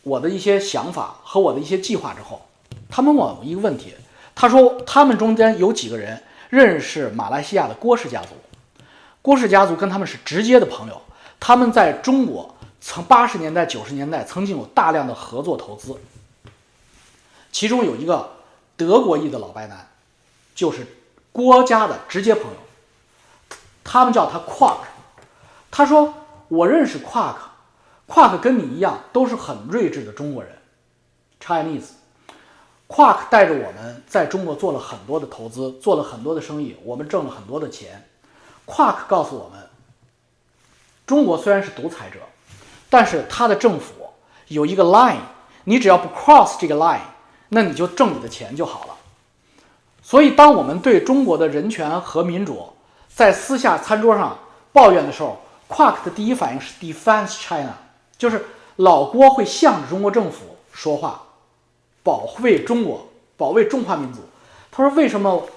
[0.03, 2.47] 我的一些想法和我的一些计划之后，
[2.89, 3.93] 他们问我一个问题，
[4.33, 8.29] 他说他们中间有几个人认识马来西亚的郭氏家族，
[9.27, 11.01] 郭氏家族跟他们是直接的朋友，
[11.37, 15.97] 他们在中国曾八十年代九十年代曾经有大量的合作投资，
[17.51, 18.37] 其中有一个
[18.77, 19.85] 德国裔的老白男，
[20.55, 20.87] 就是
[21.33, 24.77] 郭家的直接朋友，他们叫他 Quark，
[25.69, 26.13] 他说
[26.47, 27.35] 我认识 Quark。
[28.07, 30.57] Quark 跟你一样，都是很睿智的中国人
[31.43, 31.89] ，Chinese。
[32.87, 38.07] Quark 带着我们在中国做了很多的投资，做了很多的生意，我们挣了很多的钱。
[38.67, 39.67] Quark 告诉我们，
[41.07, 42.19] 中国虽然是独裁者，
[42.89, 43.93] 但是他的政府
[44.49, 45.21] 有一个 line，
[45.63, 46.99] 你只要不 cross 这个 line，
[47.49, 48.93] 那你就挣你的钱就好了。
[50.03, 52.73] 所以，当我们对中国的人权和民主
[53.07, 54.37] 在私下餐桌上
[54.71, 57.73] 抱怨的时候，Quark 的第一反应是 defense China。
[58.17, 58.45] 就是
[58.77, 61.21] 老郭会向着中国政府说话，
[62.03, 64.21] 保卫中国，保卫中华民族。
[64.71, 65.47] 他说：“为什么，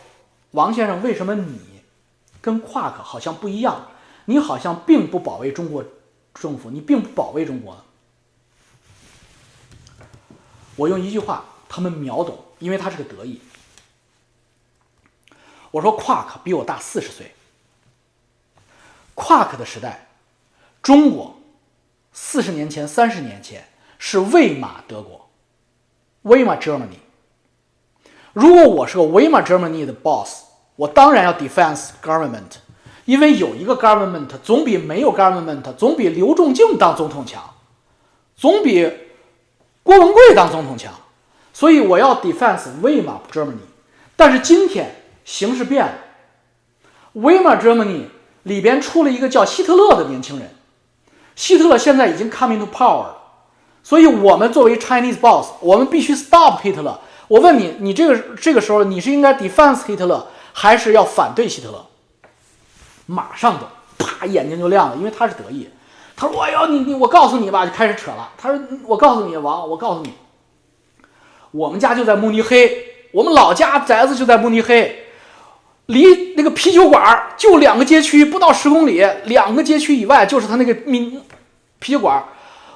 [0.50, 1.02] 王先生？
[1.02, 1.58] 为什么你
[2.40, 3.88] 跟夸克好像不一样？
[4.26, 5.85] 你好像并不保卫中国
[6.35, 7.85] 政府，你并不保卫中国？”
[10.76, 13.40] 我用一句话，他们秒懂，因为他是个德裔。
[15.70, 17.35] 我说：“夸克比我大四十岁。
[19.14, 20.09] 夸克的时代，
[20.83, 21.37] 中国。”
[22.12, 25.31] 四十年前、三十年前是魏玛德国
[26.24, 26.98] ，Weimar Germany。
[28.33, 30.46] 如果我是个 Weimar Germany 的 boss，
[30.80, 32.56] 我当然要 defense government，
[33.04, 37.42] 因为有一个 government 总比没有 government，总比刘仲敬当总统强，
[38.34, 38.90] 总比
[39.82, 40.90] 郭文贵当总统强，
[41.52, 43.68] 所以我要 defense Weimar Germany。
[44.16, 45.92] 但是今天形势变了
[47.14, 48.04] ，Weimar Germany
[48.44, 50.48] 里边出了一个叫希特勒的年轻人。
[51.36, 53.16] 希特勒现在已经 coming to power 了，
[53.82, 56.98] 所以我们作为 Chinese boss，我们必须 stop 希特勒。
[57.28, 61.86] 我问你，你这个这个时候你是应该 defense 希特勒，还是要反对希特勒？
[63.06, 63.66] 马上就
[64.04, 65.68] 啪眼睛就亮了，因为他是得意。
[66.16, 70.12] 他说：“哎呦，你你我告诉你吧，就开始扯了。”他说：“我告诉你，王，我告诉你，
[71.50, 75.06] 我们家就在慕尼黑，我们老家宅子就在慕尼黑，
[75.86, 81.20] 离那个啤酒馆就两个街区，不到十公里，两个街区以外就是他那个民
[81.78, 82.22] 啤酒馆。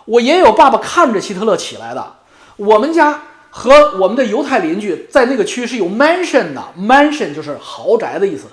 [0.06, 2.16] 我爷爷我爸爸看着希特勒起来的。
[2.56, 3.22] 我们家
[3.56, 8.48] 和我们的犹太邻居在那个区是有 mansion 的，mansion 就是豪宅的意思。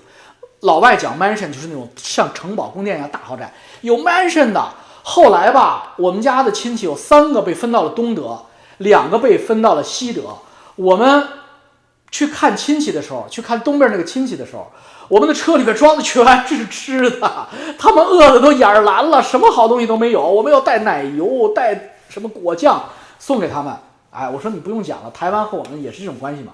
[0.60, 4.64] 老外讲 mansion 就是那种像城堡宫殿一样大豪宅，有 mansion 的。”
[5.02, 8.46] 后来吧，我们家的亲戚有三个被分到了东德，
[8.78, 10.22] 两个被分到了西德。
[10.76, 11.28] 我们
[12.12, 14.72] 去看亲戚的时候，去看东边那个亲戚的时候，
[15.08, 17.48] 我们的车里面装的全是吃的，
[17.80, 20.22] 他们饿的都眼儿蓝了，什么好东西都没有。
[20.22, 22.84] 我们要带奶油，带什么果酱
[23.18, 23.76] 送给他们。
[24.12, 26.54] 哎，我说你不用讲了，台湾和我们也是这种关系嘛。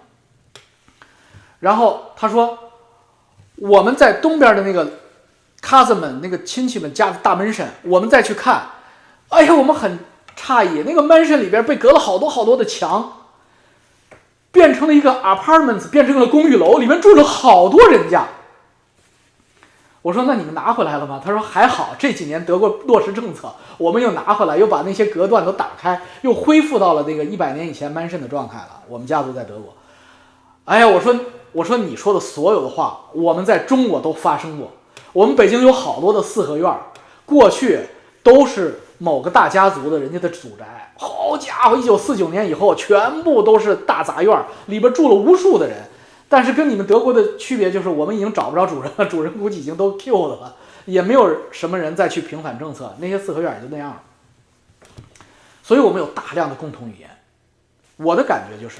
[1.59, 2.57] 然后他说，
[3.57, 4.87] 我们在东边的那个。
[5.59, 8.61] cousin 们那个亲戚们家的大门神，我们再去看，
[9.29, 9.99] 哎呀，我们很
[10.37, 13.23] 诧异，那个门神里边被隔了好多好多的墙，
[14.51, 18.27] 变成了一个 apartments，变成了公寓楼，里面住了好多人家。
[20.07, 21.21] 我说那你们拿回来了吗？
[21.21, 28.83] 他说还好，这几年德国落实政策，我们又拿回来，又把那些隔断都打开，又恢复到了那个一百年以前门神的状态了。
[28.87, 29.73] 我们家族在德国。
[30.63, 31.13] 哎呀，我说
[31.51, 34.71] 我说你说的所有的话，我们在中国都发生过。
[35.11, 36.73] 我们北京有好多的四合院，
[37.25, 37.81] 过去
[38.23, 40.93] 都是某个大家族的人家的祖宅。
[40.97, 45.75] 好家伙，一九四九年以后，全部都是大杂院，里边住了无数的人。
[46.29, 54.01] 但是跟你们德国的区别就是，我们已经找不着主人了，主人估计已经都 Q 了，也没有什么人再去平反政策，那些四合院也就那样了。
[55.63, 57.09] 所以我们有大量的共同语言。
[57.97, 58.77] 我的感觉就是，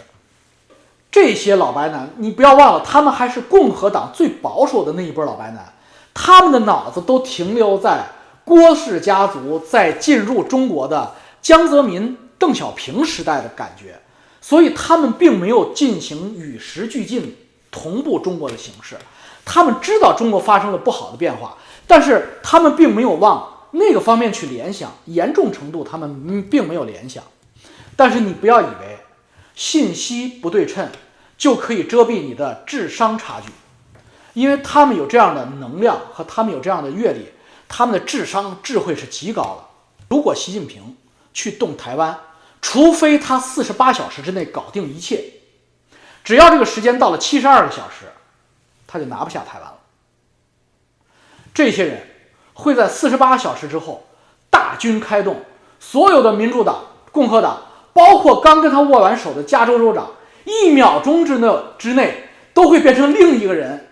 [1.09, 5.73] 这些老白男，你不要忘了，他们还是共和党最保守的那一波老白男。
[6.13, 8.05] 他们的脑子都停留在
[8.43, 13.99] 郭氏家族在进入中国的江泽民、邓小平时代的感觉，
[14.47, 17.35] 所以他们并没有进行与时俱进、
[17.69, 18.95] 同步中国的形式。
[19.43, 27.21] 他们知道中国发生了不好的变化，但是他们并没有往那个方面去联想，严重程度他们并没有联想。
[27.97, 28.99] 但是你不要以为
[29.53, 30.87] 信息不对称
[31.37, 33.49] 就可以遮蔽你的智商差距。
[34.33, 37.25] 因为他们有这样的能量和他们有这样的阅历，
[37.67, 39.65] 他们的智商智慧是极高的。
[40.07, 40.95] 如果习近平
[41.33, 42.17] 去动台湾，
[42.61, 45.23] 除非他四十八小时之内搞定一切，
[46.23, 48.05] 只要这个时间到了七十二个小时，
[48.85, 49.77] 他就拿不下台湾了。
[51.53, 52.07] 这些人
[52.53, 54.05] 会在四十八小时之后
[54.49, 55.41] 大军开动，
[55.79, 57.61] 所有的民主党、共和党，
[57.93, 60.11] 包括刚跟他握完手的加州州长，
[60.45, 63.87] 一秒钟之内之内都会变成另一个人。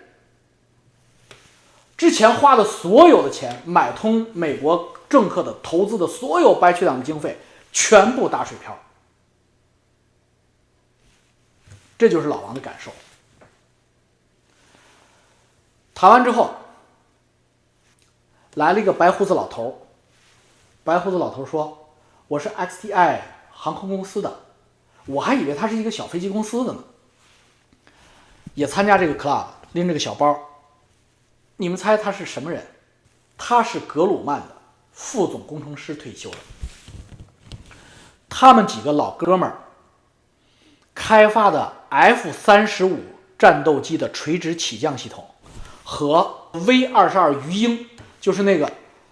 [1.98, 7.40] 之前花的所有的钱买通美国政客的投资的所有白区党的经费，
[7.76, 8.80] 全部打水漂。
[11.98, 12.90] 这就是老王的感受。
[15.94, 16.56] 谈完之后，
[18.54, 19.88] 来了一个白胡子老头
[20.86, 21.94] 白胡子老头说
[22.30, 23.20] ：“我是 XTI
[23.52, 24.40] 航空公司的，
[25.06, 26.82] 我还以为他是一个小飞机公司的呢。”
[28.56, 30.40] 也参加这个 club，拎着个小包。
[31.58, 32.66] 你们猜他是什么人？
[33.38, 34.56] 他是格鲁曼的
[34.94, 36.38] 副总工程师退休的。
[38.30, 39.60] 他们几个老哥们儿
[40.94, 43.00] 开发的 F 三十五
[43.38, 45.26] 战斗机的垂直起降系统
[45.84, 47.86] 和 V 二十二鱼鹰，
[48.20, 48.72] 就是那个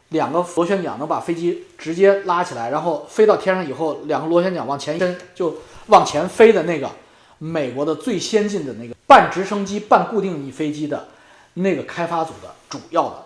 [0.10, 5.56] 两个螺旋桨能把飞机直接拉起来，然后飞到天上以后，两个螺旋桨往前伸就
[5.88, 6.89] 往前飞的那个
[7.38, 11.08] 美国的最先进的那个半直升机半固定翼飞机的。
[11.56, 13.23] 那个开发组的主要的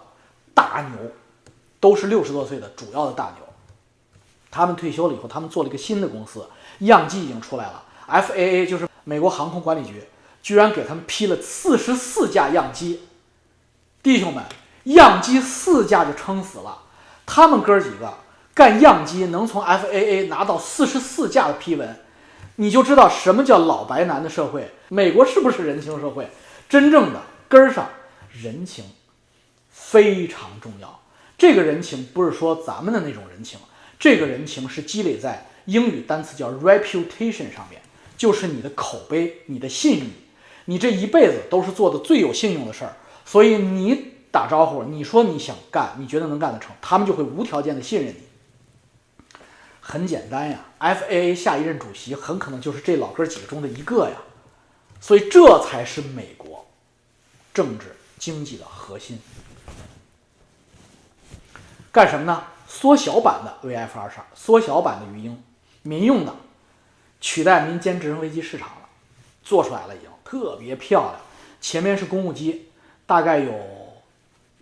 [0.54, 1.12] 大牛，
[1.80, 3.47] 都是六十多岁的主要的大牛。
[4.58, 7.84] 他们退休了以后，他们做了一个新的公司，样机已经出来了。
[8.08, 10.04] FAA 就是美国航空管理局，
[10.42, 13.02] 居然给他们批了四十四架样机。
[14.02, 14.44] 弟兄们，
[14.86, 16.80] 样机四架就撑死了，
[17.28, 18.12] 他们哥几个
[18.56, 22.00] 干样机能从 FAA 拿到四十四架的批文，
[22.56, 24.72] 你就知道什么叫老白男的社会。
[24.90, 26.32] 美国是不是人情社会？
[26.68, 27.88] 真正的根儿上。
[28.40, 28.86] 人情
[29.72, 31.00] 非常重要，
[31.40, 33.58] 这个人情不是说咱们的那种人情，
[34.00, 37.82] 这个人情是积累在英语单词叫 reputation 上面，
[38.18, 40.10] 就是你的口碑、你的信誉，
[40.66, 49.40] 你这一辈子都是做的最有信用的事儿，所以你打招呼，你说你想干，你觉得能干得成，他们就会无条件的信任你。
[49.82, 54.18] 很简单呀，FAA 下一任主席很可能就是这老哥几个中的一个呀，
[55.00, 56.68] 所以这才是美国
[57.54, 59.18] 政治经济的核心。
[61.92, 62.44] 干什么呢？
[62.80, 65.44] 缩小版的 VF 二十二，缩小版的鱼鹰，
[65.82, 66.36] 民用的，
[67.20, 68.88] 取代民间直升飞机市场了，
[69.42, 71.16] 做出来了已经特别漂亮。
[71.60, 72.70] 前面是公务机，
[73.08, 73.52] 大概有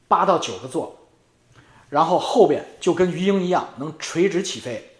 [0.08, 0.96] 八到九个座，
[1.90, 4.92] 然后后边就跟鱼鹰一样，能垂直起飞，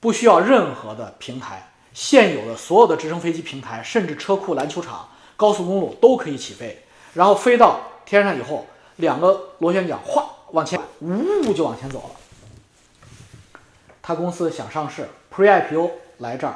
[0.00, 1.70] 不需要任何的平台。
[1.92, 5.06] 现有的所有的直升飞机平台，甚至车库、篮球场、
[5.36, 6.82] 高速公路都可以起飞。
[7.12, 12.20] 然后飞到天上以后，两个螺旋桨哗往前，呜就往前走了。
[14.08, 16.54] 他公司想上市，Pre-IPO 来这儿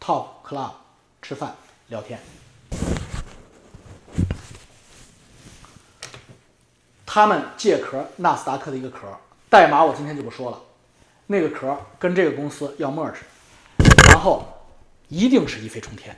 [0.00, 0.70] ，Top Club
[1.20, 1.52] 吃饭
[1.88, 2.20] 聊天。
[7.04, 9.08] 他们借壳纳斯达克的一个壳，
[9.50, 10.60] 代码我今天就不说了。
[11.26, 13.16] 那个壳跟这个公司要 merge，
[14.12, 14.46] 然后
[15.08, 16.16] 一定是一飞冲天。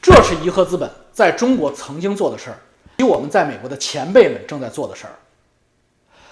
[0.00, 2.56] 这是颐和资本在中国曾经做的事儿，
[2.96, 5.12] 比我们在美国的前辈们正在做的事儿。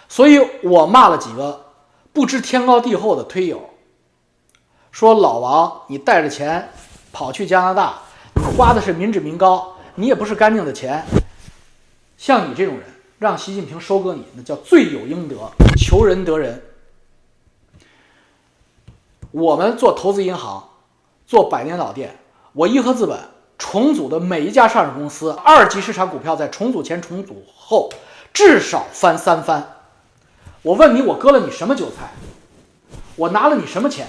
[0.08, 1.66] 所以我骂了几个
[2.12, 3.70] 不知天高地厚的推友，
[4.90, 6.70] 说老王你带着钱
[7.12, 7.98] 跑去加拿大，
[8.34, 11.04] 你花的是民脂民膏，你也不是干净的钱。
[12.16, 12.84] 像你这种人，
[13.18, 15.36] 让习近平收割你，那叫罪有应得，
[15.76, 16.62] 求人得人。
[19.30, 20.70] 我们做投资银行，
[21.26, 22.18] 做百年老店，
[22.54, 23.16] 我颐和资本
[23.58, 27.90] 重组的每一家上市公司，二级市场股票在重组前、重组后
[28.32, 29.74] 至少翻三番。
[30.62, 32.10] 我问你，我割了你什么韭菜？
[33.16, 34.06] 我拿了你什么钱？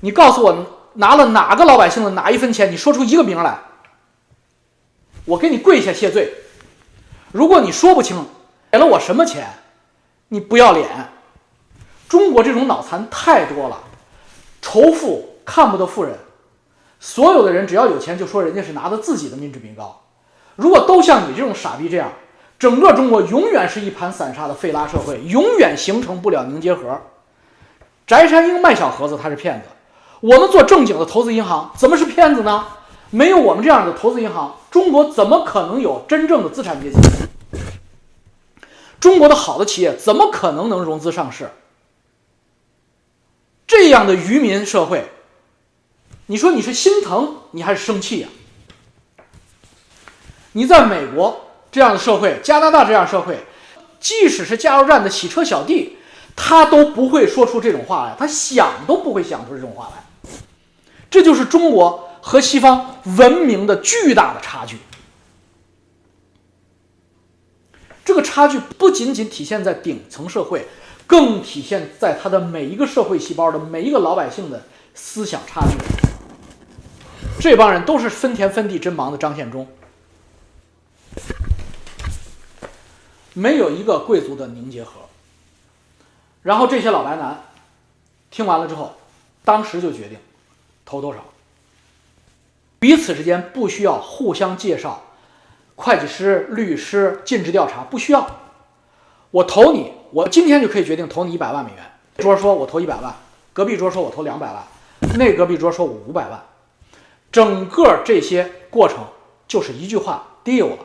[0.00, 2.70] 你告诉我拿了哪个老百姓的哪一分钱？
[2.70, 3.58] 你说出一个名来，
[5.24, 6.32] 我给你跪下谢罪。
[7.32, 8.26] 如果你说不清
[8.70, 9.48] 给了我什么钱，
[10.28, 10.88] 你不要脸。
[12.08, 13.78] 中国这种脑残太多了，
[14.60, 16.18] 仇富看不得富人，
[16.98, 20.02] 所有的人只要有钱就说人家是拿的自己的民脂民膏。
[20.56, 22.10] 如果都像你这种傻逼这样，
[22.60, 27.00] 整个中国永远是一盘散沙的费拉社会，永远形成不了凝结核。
[28.06, 29.68] 翟山鹰卖小盒子他是骗子，
[30.20, 32.66] 我们做正经的投资银行怎么是骗子呢？
[33.08, 36.98] 没有我们这样的投资银行，中国怎么可能有真正的资产阶级？
[39.00, 41.48] 中国的好的企业怎么可能能融资上市？
[43.66, 45.08] 这样的愚民社会，
[46.26, 48.28] 你说你是心疼你还是生气呀？
[50.52, 53.38] 你在美国这样的社会，加拿大这样社会，
[53.98, 55.96] 即使是加油站的洗车小弟，
[56.36, 60.30] 他都不会说出这种话来，他想都不会想出这种话来。
[61.10, 62.06] 这就是中国。
[62.22, 64.76] 和西方文明的巨大的差距，
[68.04, 70.68] 这个差距不仅仅体现在顶层社会，
[71.06, 75.78] 更体现在他的每一个社会细胞的每一个老百姓的思想差距。
[77.40, 79.66] 这帮人都是分田分地真忙的张献忠，
[83.34, 84.92] 没有一个贵族的凝结核。
[86.42, 87.44] 然后这些老白男
[88.30, 88.94] 听完了之后，
[89.44, 90.18] 当时就决定
[90.84, 91.20] 投多少。
[92.78, 95.02] 彼此之间不需要互相介绍，
[95.76, 98.38] 会计师、律师、尽职调查不需要。
[99.30, 101.84] 我投你，我今天就可以决定投你一百万美元。
[102.16, 103.14] 桌说我投一百万，
[103.52, 104.62] 隔壁桌说我投两百万，
[105.18, 106.42] 那隔壁桌说我五百万。
[107.30, 108.98] 整个这些过程
[109.46, 110.78] 就是一句话，deal 了。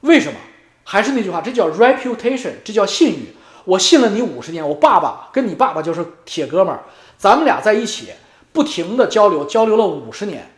[0.00, 0.38] 为什么？
[0.84, 3.34] 还是那句话，这叫 reputation，这叫信誉。
[3.64, 6.82] 我信了你五十年，我爸爸跟你爸爸就是铁哥们儿，
[7.16, 8.08] 咱们俩在一起
[8.52, 10.52] 不停的交流，交流了五十年。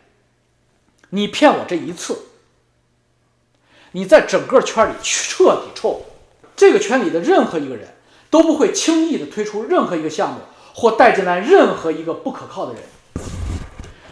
[1.11, 2.17] 你骗我这一次，
[3.91, 6.01] 你在整个圈里彻底臭。
[6.55, 7.89] 这个圈里的任何一个人
[8.29, 10.39] 都不会轻易的推出任何一个项目
[10.73, 12.81] 或带进来任何一个不可靠的人。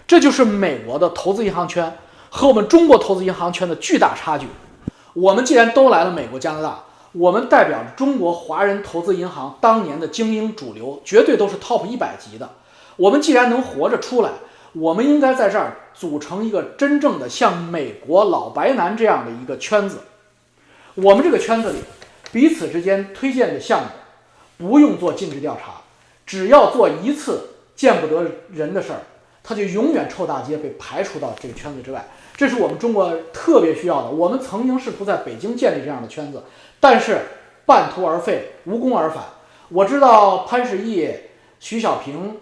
[0.06, 1.98] 这就是美国的投资银行圈
[2.30, 4.46] 和我们中国投资银行圈的巨大差距。
[5.14, 6.84] 我们既然都来了美国、加拿大，
[7.14, 12.50] 我们代表着中国华人投资银行当年的精英主流，绝对都是 top 一百级的。
[12.98, 14.32] 我们既然能活着出来。
[14.76, 20.00] 我们应该在这儿组成一个真正的像美国老白男这样的一个圈子。
[20.96, 21.78] 我们这个圈子里，
[22.32, 23.88] 彼此之间推荐的项目
[24.58, 25.74] 不用做尽职调查，
[26.26, 29.02] 只要做一次见不得人的事儿，
[29.44, 32.08] 他就永远臭大街，被排除到这个圈子之外。
[32.36, 34.10] 这是我们中国特别需要的。
[34.10, 36.44] 我们曾经试图在北京建立这样的圈子，
[36.80, 37.22] 但是
[37.66, 39.24] 半途而废，无功而返。
[39.70, 41.12] 我知道潘石屹、
[41.60, 42.38] 徐小平、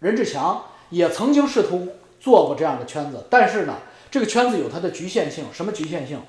[0.00, 0.62] 任志强。
[0.90, 1.88] 也曾经试图
[2.20, 5.46] 做过这样的圈子，但是呢，这个圈子有它的局限性。
[5.52, 6.20] 什么局限性？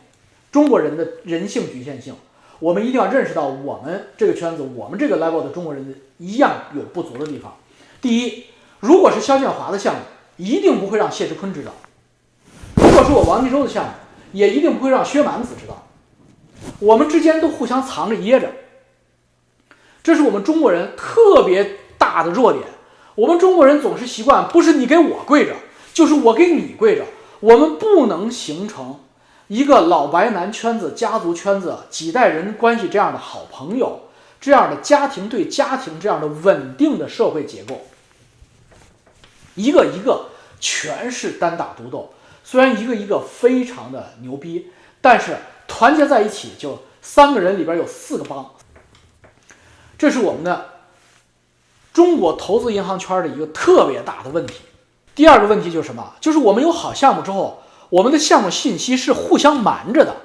[0.52, 2.16] 中国人的人性局限性。
[2.58, 7.56] 我们一定要认识到我们这个圈子，我们这个 level 的中国人一样有不足的地方。
[8.02, 8.46] 第一，
[8.80, 10.02] 如果是肖建华的项目，
[10.38, 11.70] 一定不会让谢志坤知道；
[12.98, 13.92] 果是我王继洲的项目，
[14.32, 15.88] 也一定不会让薛蛮子知道。
[16.80, 18.52] 我们之间都互相藏着掖着，
[20.02, 22.66] 这是我们中国人特别大的弱点。
[23.14, 25.54] 我们中国人总是习惯，不是你给我跪着，
[25.94, 27.06] 就是我给你跪着。
[27.40, 29.00] 我们不能形成
[29.48, 34.08] 一个老白男圈子、家族圈子几代人关系这样的好朋友，
[34.42, 37.86] 这样的家庭对家庭这样的稳定的社会结构。
[39.54, 40.30] 一个一个
[40.60, 42.12] 全是单打独斗，
[42.50, 44.72] 虽然一个一个非常的牛逼，
[45.02, 45.36] 但是
[45.68, 48.52] 团结在一起就三个人里边有四个帮。
[49.98, 50.76] 这是我们的
[51.92, 54.62] 中国投资银行圈的一个特别大的问题。
[55.14, 56.14] 第二个问题就是什么？
[56.22, 60.16] 就是我们有好项目之后，我们的项目信息是互相瞒着的，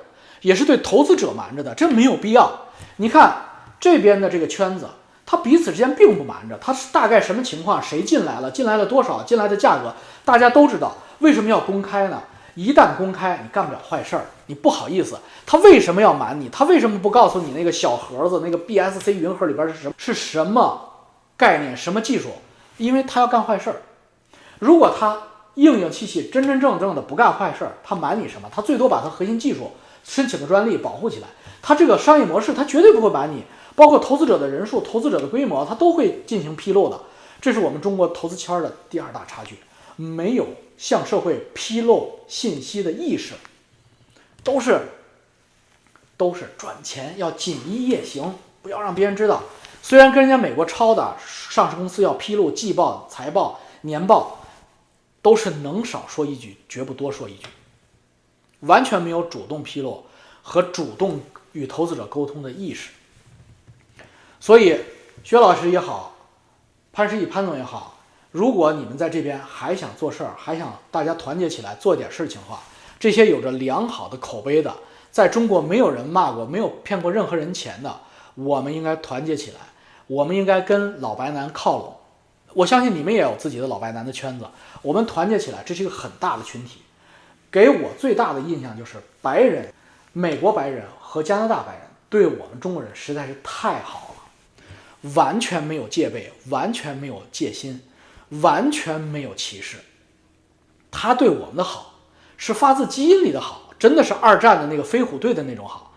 [0.43, 2.68] 也是对投资者瞒着的，这没有必要。
[2.99, 3.35] 你看
[3.81, 4.87] 这边的这个圈子。
[5.25, 7.83] 他彼此之间并不瞒着，他是大概什么情况？
[7.83, 8.51] 谁进来了？
[8.51, 9.23] 进来了多少？
[9.23, 9.95] 进来的价格
[10.27, 10.95] 大家都知道。
[11.23, 12.23] 为什么要公开呢？
[12.55, 15.18] 一旦公开，你干不了坏事儿，你不好意思。
[15.47, 16.51] 他为什么要瞒你？
[16.51, 19.95] 他为什么不告诉你那个小盒子、那个 BSC 云盒里边是什么？
[19.97, 20.79] 是什么
[21.37, 21.75] 概念？
[21.75, 22.29] 什么技术？
[22.77, 23.77] 因为他要干坏事儿。
[24.59, 25.18] 如果他
[25.55, 28.49] 硬硬气气、真真正正的不干坏事儿，他瞒你什么？
[28.55, 29.70] 他最多把他核心技术
[30.05, 31.29] 申请个专利保护起来。
[31.62, 33.45] 他这个商业模式，他绝对不会瞒你。
[33.75, 37.01] 包括投资者的人数、投资者的规模，他都会进行披露的。
[37.41, 39.57] 这是我们中国投资圈的第二大差距，
[39.97, 43.34] 没有向社会披露信息的意识，
[44.43, 44.88] 都是
[46.16, 49.43] 都是赚钱要锦衣夜行，不要让别人知道。
[49.82, 51.16] 虽然跟人家美国抄的，
[51.51, 54.38] 上市公司要披露季报、财报、年报，
[55.20, 57.47] 都是能少说一句，绝不多说一句，
[58.61, 60.07] 完全没有主动披露
[60.43, 61.20] 和主动
[61.53, 62.90] 与投资者沟通的意识。
[64.38, 64.78] 所以，
[65.24, 66.14] 薛老师也好，
[66.93, 67.99] 潘石屹潘总也好，
[68.33, 72.62] 如果你们在这边还想做事儿，还想大家团结起来做点事情的话，
[72.99, 74.74] 这些有着良好的口碑的，
[75.11, 78.01] 在中国没有人骂过、没有骗过任何人钱的，
[78.35, 79.59] 我们应该团结起来，
[80.07, 81.97] 我们应该跟老白男靠拢。
[82.55, 84.47] 我相信你们也有自己的老白男的圈子，
[84.80, 86.80] 我们团结起来，这是一个很大的群体。
[87.51, 89.70] 给我最大的印象就是白人、
[90.14, 95.11] 美国白人和加拿大白人对我们中国人实在是太好了。
[95.14, 97.83] 完全没有戒备，完全没有戒心，
[98.41, 99.76] 完全没有歧视。
[100.91, 101.95] 他对我们的好
[102.37, 105.93] 是发自基因里的好，真的是二战的那个飞虎队的那种好。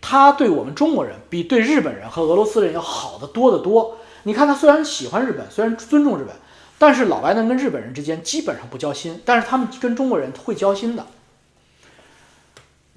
[0.00, 3.96] 他对我们中国人比对日本人和俄罗斯人要好得多得多。
[4.22, 6.34] 你看，他虽然喜欢日本，虽然尊重日本，
[6.78, 11.06] 但是老白能跟日本人之间基本上不交心，但是他们跟中国人会交心的。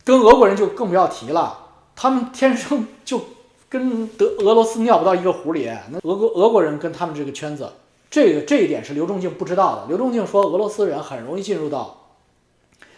[0.04, 3.26] 跟俄国人就更不要提了，他们天生就。
[3.70, 7.72] 跟德俄罗斯尿不到一个壶里，那俄国俄国人跟他们这个圈子，
[8.12, 9.88] 这个这一点是刘仲敬不知道的。
[9.88, 12.12] 刘仲敬说俄罗斯人很容易进入到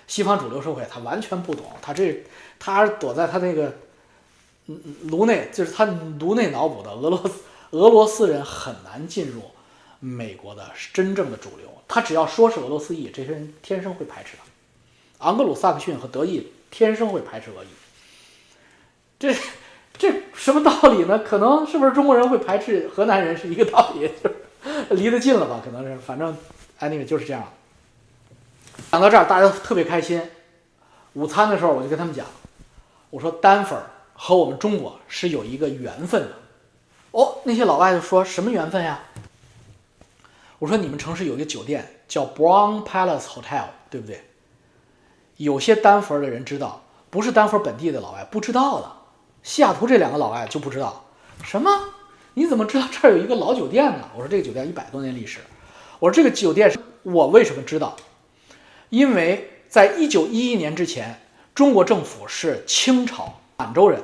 [0.07, 2.24] 西方主流社会，他完全不懂，他这
[2.59, 3.76] 他躲在他那个
[4.66, 5.86] 嗯颅内，就是他
[6.20, 9.43] 颅内脑补的俄罗斯俄罗斯人很难进入
[9.99, 15.26] 美国的真正的主流，他只要说是俄罗斯裔，这些人天生会排斥他。
[15.28, 17.68] 昂格鲁萨克逊和德裔天生会排斥俄裔，
[19.20, 19.34] 这。
[19.95, 21.20] 这什么道理呢？
[21.20, 24.36] 可能是不是中国人会排斥河南人是一个道理，就是
[24.91, 25.61] 离得近了吧？
[25.64, 26.36] 可能是，反正
[26.80, 27.43] 哎，那个就是这样。
[28.91, 30.22] 讲到这儿，大家特别开心。
[31.14, 32.26] 午餐的时候，我就跟他们讲，
[33.09, 33.78] 我说丹佛
[34.14, 36.30] 和我们中国是有一个缘分的。
[37.11, 38.99] 哦，那些老外就说什么缘分呀？
[40.59, 44.24] 我说你们城市有一个酒店叫 Brown Palace Hotel，对不对？
[45.38, 48.91] 有些丹佛的人知道，不是丹佛本地的老外不知道的。
[49.43, 51.03] 西雅图这两个老外就不知道
[51.43, 51.70] 什么？
[52.36, 54.09] 你怎么知道这儿有一个老酒店呢？
[54.15, 55.39] 我说这个酒店一百多年历史。
[55.99, 57.95] 我说这个酒店是我为什么知道？
[58.89, 61.21] 因为在一九一一年之前，
[61.53, 64.01] 中国政府是清朝满洲人。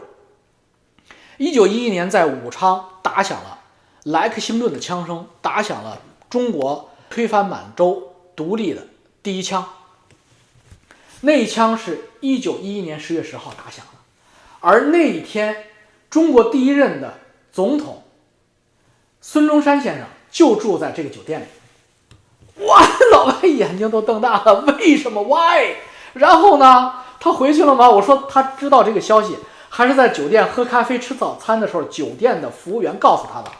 [1.37, 3.59] 一九一一年在武昌打响了
[4.03, 8.85] 莱克星顿的枪声，打响了中国推翻满洲独立的
[9.23, 9.67] 第一枪。
[11.21, 13.91] 那一枪是一九一一年十月十号打响的。
[14.59, 15.65] 而那一天，
[16.09, 17.19] 中国第一任的
[17.51, 17.98] 总统
[19.21, 22.65] 孙中山先生就住在这个酒店里。
[22.65, 25.75] 哇，老外眼睛都瞪大了，为什么？Why？
[26.13, 26.93] 然后呢？
[27.21, 27.89] 他回去了吗？
[27.89, 33.51] 我说他知道这个消息，还是在酒店喝咖啡吃早餐的时候，酒店的服务员告诉他的。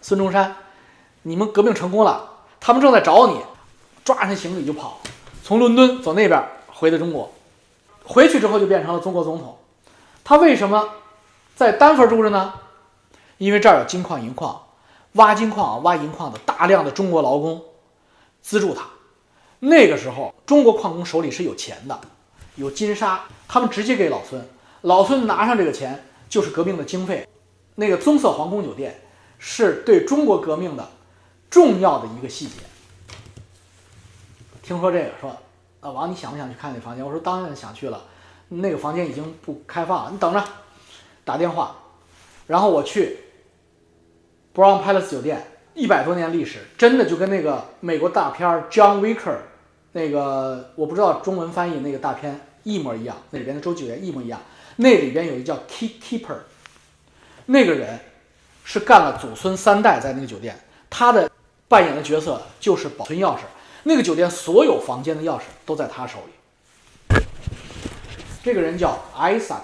[0.00, 0.54] 孙中山，
[1.22, 2.30] 你们革命成功了，
[2.60, 3.40] 他们正在找你，
[4.04, 5.00] 抓上行李就跑，
[5.42, 7.32] 从伦敦走那边回的中国，
[8.04, 9.58] 回去之后就变成了中国总统。
[10.22, 10.88] 他为什么
[11.56, 12.54] 在丹佛住着呢？
[13.38, 14.60] 因为这儿有金矿、银矿，
[15.12, 17.62] 挖金矿、挖银矿的大量的中国劳工
[18.42, 18.84] 资助他。
[19.60, 22.00] 那个时候，中国矿工手里是有钱的，
[22.56, 24.46] 有金沙，他们直接给老孙，
[24.82, 27.26] 老孙拿上这个钱就是革命的经费。
[27.76, 29.00] 那个棕色皇宫酒店
[29.38, 30.88] 是对中国革命的
[31.48, 32.54] 重要的一个细节。
[34.62, 35.36] 听说这个，说
[35.80, 37.04] 老王，你想不想去看那房间？
[37.04, 38.02] 我说当然想去了。
[38.48, 40.42] 那个房间已经不开放了，你等着，
[41.24, 41.76] 打电话。
[42.46, 43.18] 然后我去
[44.58, 45.40] Brown Palace 酒店，
[45.74, 49.36] 一百多年历史，真的就跟那个美国大片 John Wicker
[49.92, 54.40] 那个我不知道中文翻译那个大片一模一样，那里边的周九爷一模一样。
[54.74, 56.38] 那里边有一个叫 Key Keeper，
[57.46, 58.00] 那个人
[58.64, 60.58] 是干了祖孙三代在那个酒店，
[60.90, 61.30] 他的
[61.68, 63.42] 扮演的角色就是保存钥匙。
[63.84, 67.20] 那个酒店所有房间的钥匙都在他手里。
[68.42, 69.62] 这个人叫 Isaac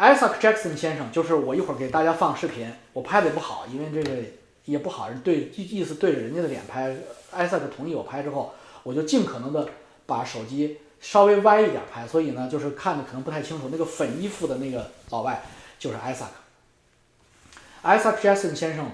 [0.00, 4.16] Isaac Jackson 先生，就是我一会儿给大家放视频，我拍的也不好，因为这个
[4.64, 6.96] 也不好，对意意思对着人家的脸拍。
[7.34, 9.68] Isaac 同意我拍之后，我就尽可能的
[10.06, 13.68] 把手机稍微歪一点拍，所以呢，就是看的可能不太清楚。
[13.70, 15.42] 那个粉衣服的那个老外
[15.78, 18.92] 就是 Isaac，Isaac Jackson 先生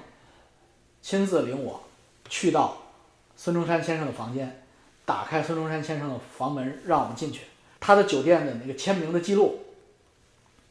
[1.02, 1.84] 亲自领我
[2.28, 2.78] 去到
[3.36, 4.64] 孙中山先生的房间，
[5.04, 7.42] 打开孙中山先生的房门，让我们进去。
[7.78, 9.65] 他的酒店的那个签名的记录，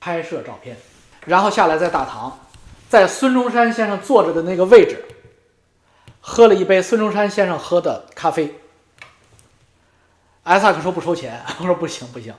[0.06, 0.78] 拍摄照片，
[1.26, 2.48] 然后下来在大堂，
[2.88, 5.04] 在孙中山先生坐着的那个位置，
[6.22, 8.54] 喝了一杯孙中山先生喝的咖啡。
[10.44, 12.36] 艾萨克说不收钱， 我说不行不行，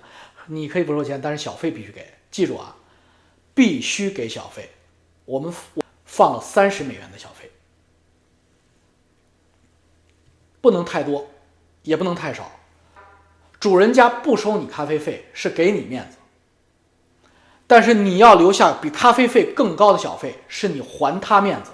[0.46, 2.76] 你可以不收钱，但是小费必须给，记住啊，
[3.52, 4.70] 必须给小费。
[5.24, 5.52] 我们
[6.04, 7.50] 放了三十美元的小费，
[10.60, 11.28] 不能太多，
[11.82, 12.48] 也不能太少。
[13.58, 16.18] 主人家不收你咖啡费是给你面子，
[17.66, 21.70] 但是你要留下比咖啡费更高的小费，是你还他面子，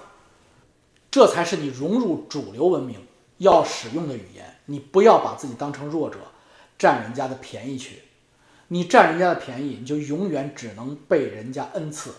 [1.11, 3.05] 这才是你融入主流文明
[3.37, 4.59] 要使用的语言。
[4.65, 6.17] 你不要把自己当成弱者，
[6.79, 8.03] 占人家的便宜去。
[8.69, 12.15] 你占人家的便宜，你就永远只能被人家恩赐，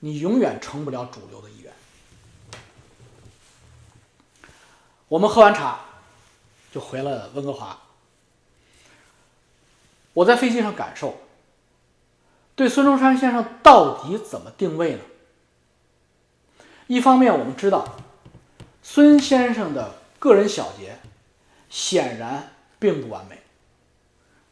[0.00, 1.72] 你永远成不了主流的一员。
[5.08, 5.80] 我们喝完茶，
[6.72, 7.78] 就回了温哥华。
[10.12, 11.16] 我在飞机上感受，
[12.56, 15.00] 对孙中山先生到底怎么定位呢？
[16.86, 17.96] 一方面，我们知道
[18.82, 20.98] 孙先生的个人小节
[21.68, 23.42] 显然并不完美，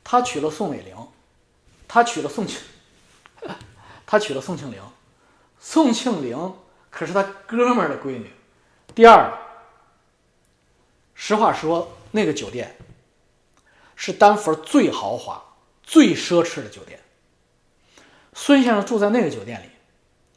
[0.03, 0.96] 他娶了宋美龄，
[1.86, 2.61] 他娶了宋庆，
[4.05, 4.82] 他娶了宋庆龄，
[5.61, 6.55] 宋庆龄
[6.90, 8.32] 可是他哥们儿的闺女。
[8.94, 9.32] 第二，
[11.14, 12.76] 实话说，那个酒店
[13.94, 15.40] 是丹佛最豪华。
[15.84, 16.98] 最奢侈的酒店，
[18.35, 19.66] 孙先生住在那个酒店里，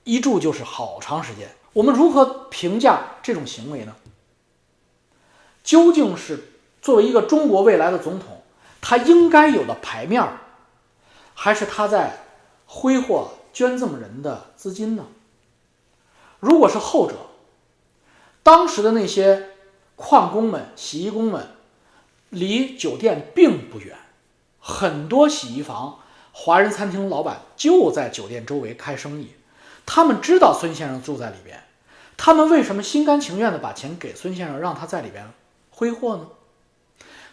[0.04, 1.50] 一住就是好长时间。
[1.74, 3.96] 我们如何评价这种行为呢？
[5.64, 8.44] 究竟是作为一个中国未来的总统，
[8.82, 10.38] 他应该有的牌面儿，
[11.34, 12.20] 还是他在
[12.66, 15.06] 挥霍捐赠人的资金呢？
[16.40, 17.16] 如果是后者，
[18.44, 19.50] 当时的那些
[19.96, 21.48] 矿工们、洗衣工们，
[22.30, 23.98] 离酒店并不远。
[24.60, 26.00] 很多洗衣房、
[26.38, 29.32] 华人餐厅老板就在酒店周围开生意，
[29.86, 31.64] 他们知道孙先生住在里边，
[32.18, 35.32] 他们为什么心甘情愿的把钱给孙先生，让他在里边
[35.70, 36.28] 挥霍呢？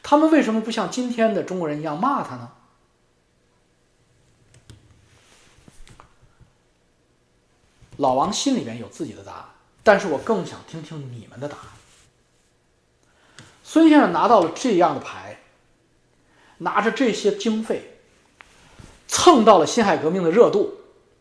[0.05, 2.53] 他们为什么不像今天的中国人一样骂他呢？
[7.97, 9.45] 老王心里边有自己的答案，
[9.83, 11.67] 但是我更想听听你们的答案。
[13.65, 15.41] 孙先生拿到了这样的牌。
[16.59, 17.92] 拿着这些经费，
[19.15, 20.73] 蹭到了辛亥革命的热度。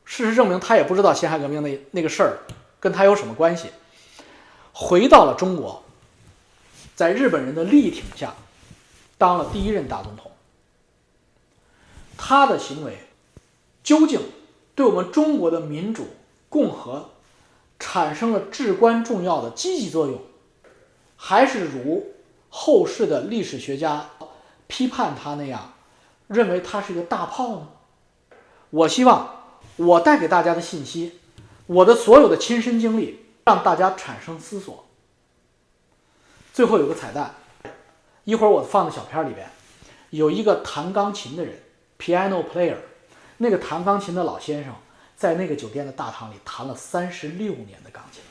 [0.05, 2.39] 事实证明，他也不知道辛亥革命那那个事儿
[2.79, 3.69] 跟他有什么关系。
[4.71, 5.83] 回到了中国，
[6.95, 8.33] 在日本人的力挺下，
[9.17, 10.31] 当了第一任大总统。
[12.17, 12.97] 他的行为
[13.83, 14.21] 究竟
[14.73, 16.07] 对我们中国的民主
[16.47, 17.09] 共和
[17.77, 20.21] 产生了至关重要的积极作用，
[21.17, 22.13] 还是如
[22.49, 24.09] 后世的历史学家？
[24.67, 25.73] 批判他那样，
[26.27, 27.67] 认为他是一个大炮呢？
[28.71, 29.43] 我希望
[29.75, 31.19] 我带给大家的信息，
[31.67, 34.87] 我的所有的亲身经历，让大家产生思索。
[36.53, 37.35] 最后有个彩蛋，
[38.23, 39.49] 一会儿我放的小片里边，
[40.09, 41.59] 有一个弹钢琴的人
[41.99, 42.77] ，piano player，
[43.37, 44.73] 那个弹钢琴的老先生，
[45.15, 48.27] 在那个酒店的大堂里弹了三十六年的钢琴了。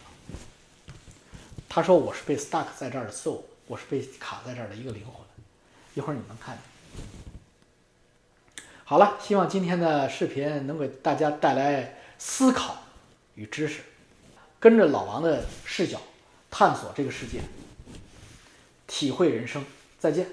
[1.68, 5.14] 他说：“我是被 stuck 在这儿的 soul，我是被卡在这儿的一个灵魂。”
[5.95, 6.70] 一会儿你能看见。
[8.91, 12.76] 好了，希望今天的视频能给大家带来思考
[13.36, 13.82] 与知识，
[14.59, 16.01] 跟着老王的视角
[16.51, 17.38] 探索这个世界，
[18.88, 19.64] 体会人生。
[20.01, 20.26] 再见。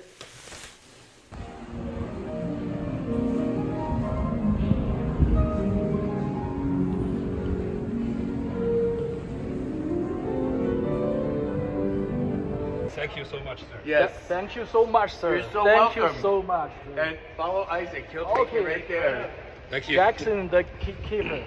[13.27, 13.67] so much, sir.
[13.85, 14.11] Yes.
[14.29, 15.37] Thank you so much, sir.
[15.37, 16.23] You're so Thank you welcome.
[16.23, 16.71] so much.
[16.97, 18.07] And follow Isaac.
[18.13, 18.65] He'll take you Okay.
[18.65, 19.31] right there.
[19.71, 19.97] Thank you.
[19.97, 21.43] Jackson, the key- keeper.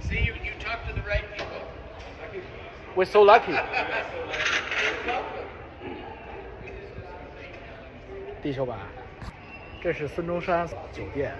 [0.00, 1.46] See, you, you talk to the right people.
[2.96, 3.52] We're so lucky.
[8.42, 8.78] 地球版，
[9.82, 11.34] 这是孙中山酒店，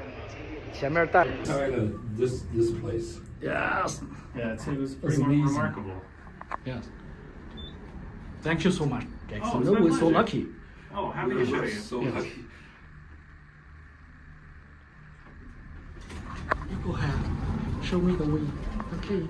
[0.73, 1.25] 前面带。
[1.45, 3.21] tired of this this place.
[3.41, 4.01] Yes.
[4.37, 5.47] Yeah, it's, it was That's pretty mar- amazing.
[5.47, 6.03] remarkable.
[6.65, 6.85] Yes.
[8.43, 9.52] Thank you so much, Jackson.
[9.56, 10.48] Oh, it's my We're so lucky.
[10.96, 11.72] Oh, happy to show We're you.
[11.72, 12.14] so Yes.
[12.14, 12.46] lucky.
[16.84, 17.84] Go ahead.
[17.86, 18.42] Show me the way.
[18.98, 19.28] Okay.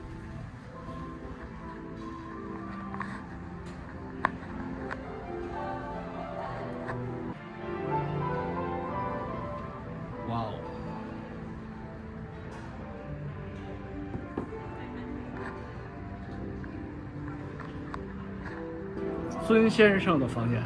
[19.63, 20.61] 孙先生的房间。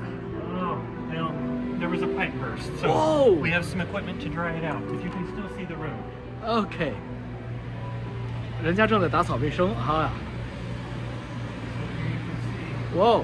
[0.59, 0.79] Oh,
[1.11, 1.31] well,
[1.79, 3.31] there was a pipe burst, so Whoa.
[3.39, 4.81] we have some equipment to dry it out.
[4.87, 5.93] But you can still see the room.
[6.43, 6.93] Okay.
[8.63, 10.09] 人家正在打扫卫生哈。
[12.95, 13.23] 哇哦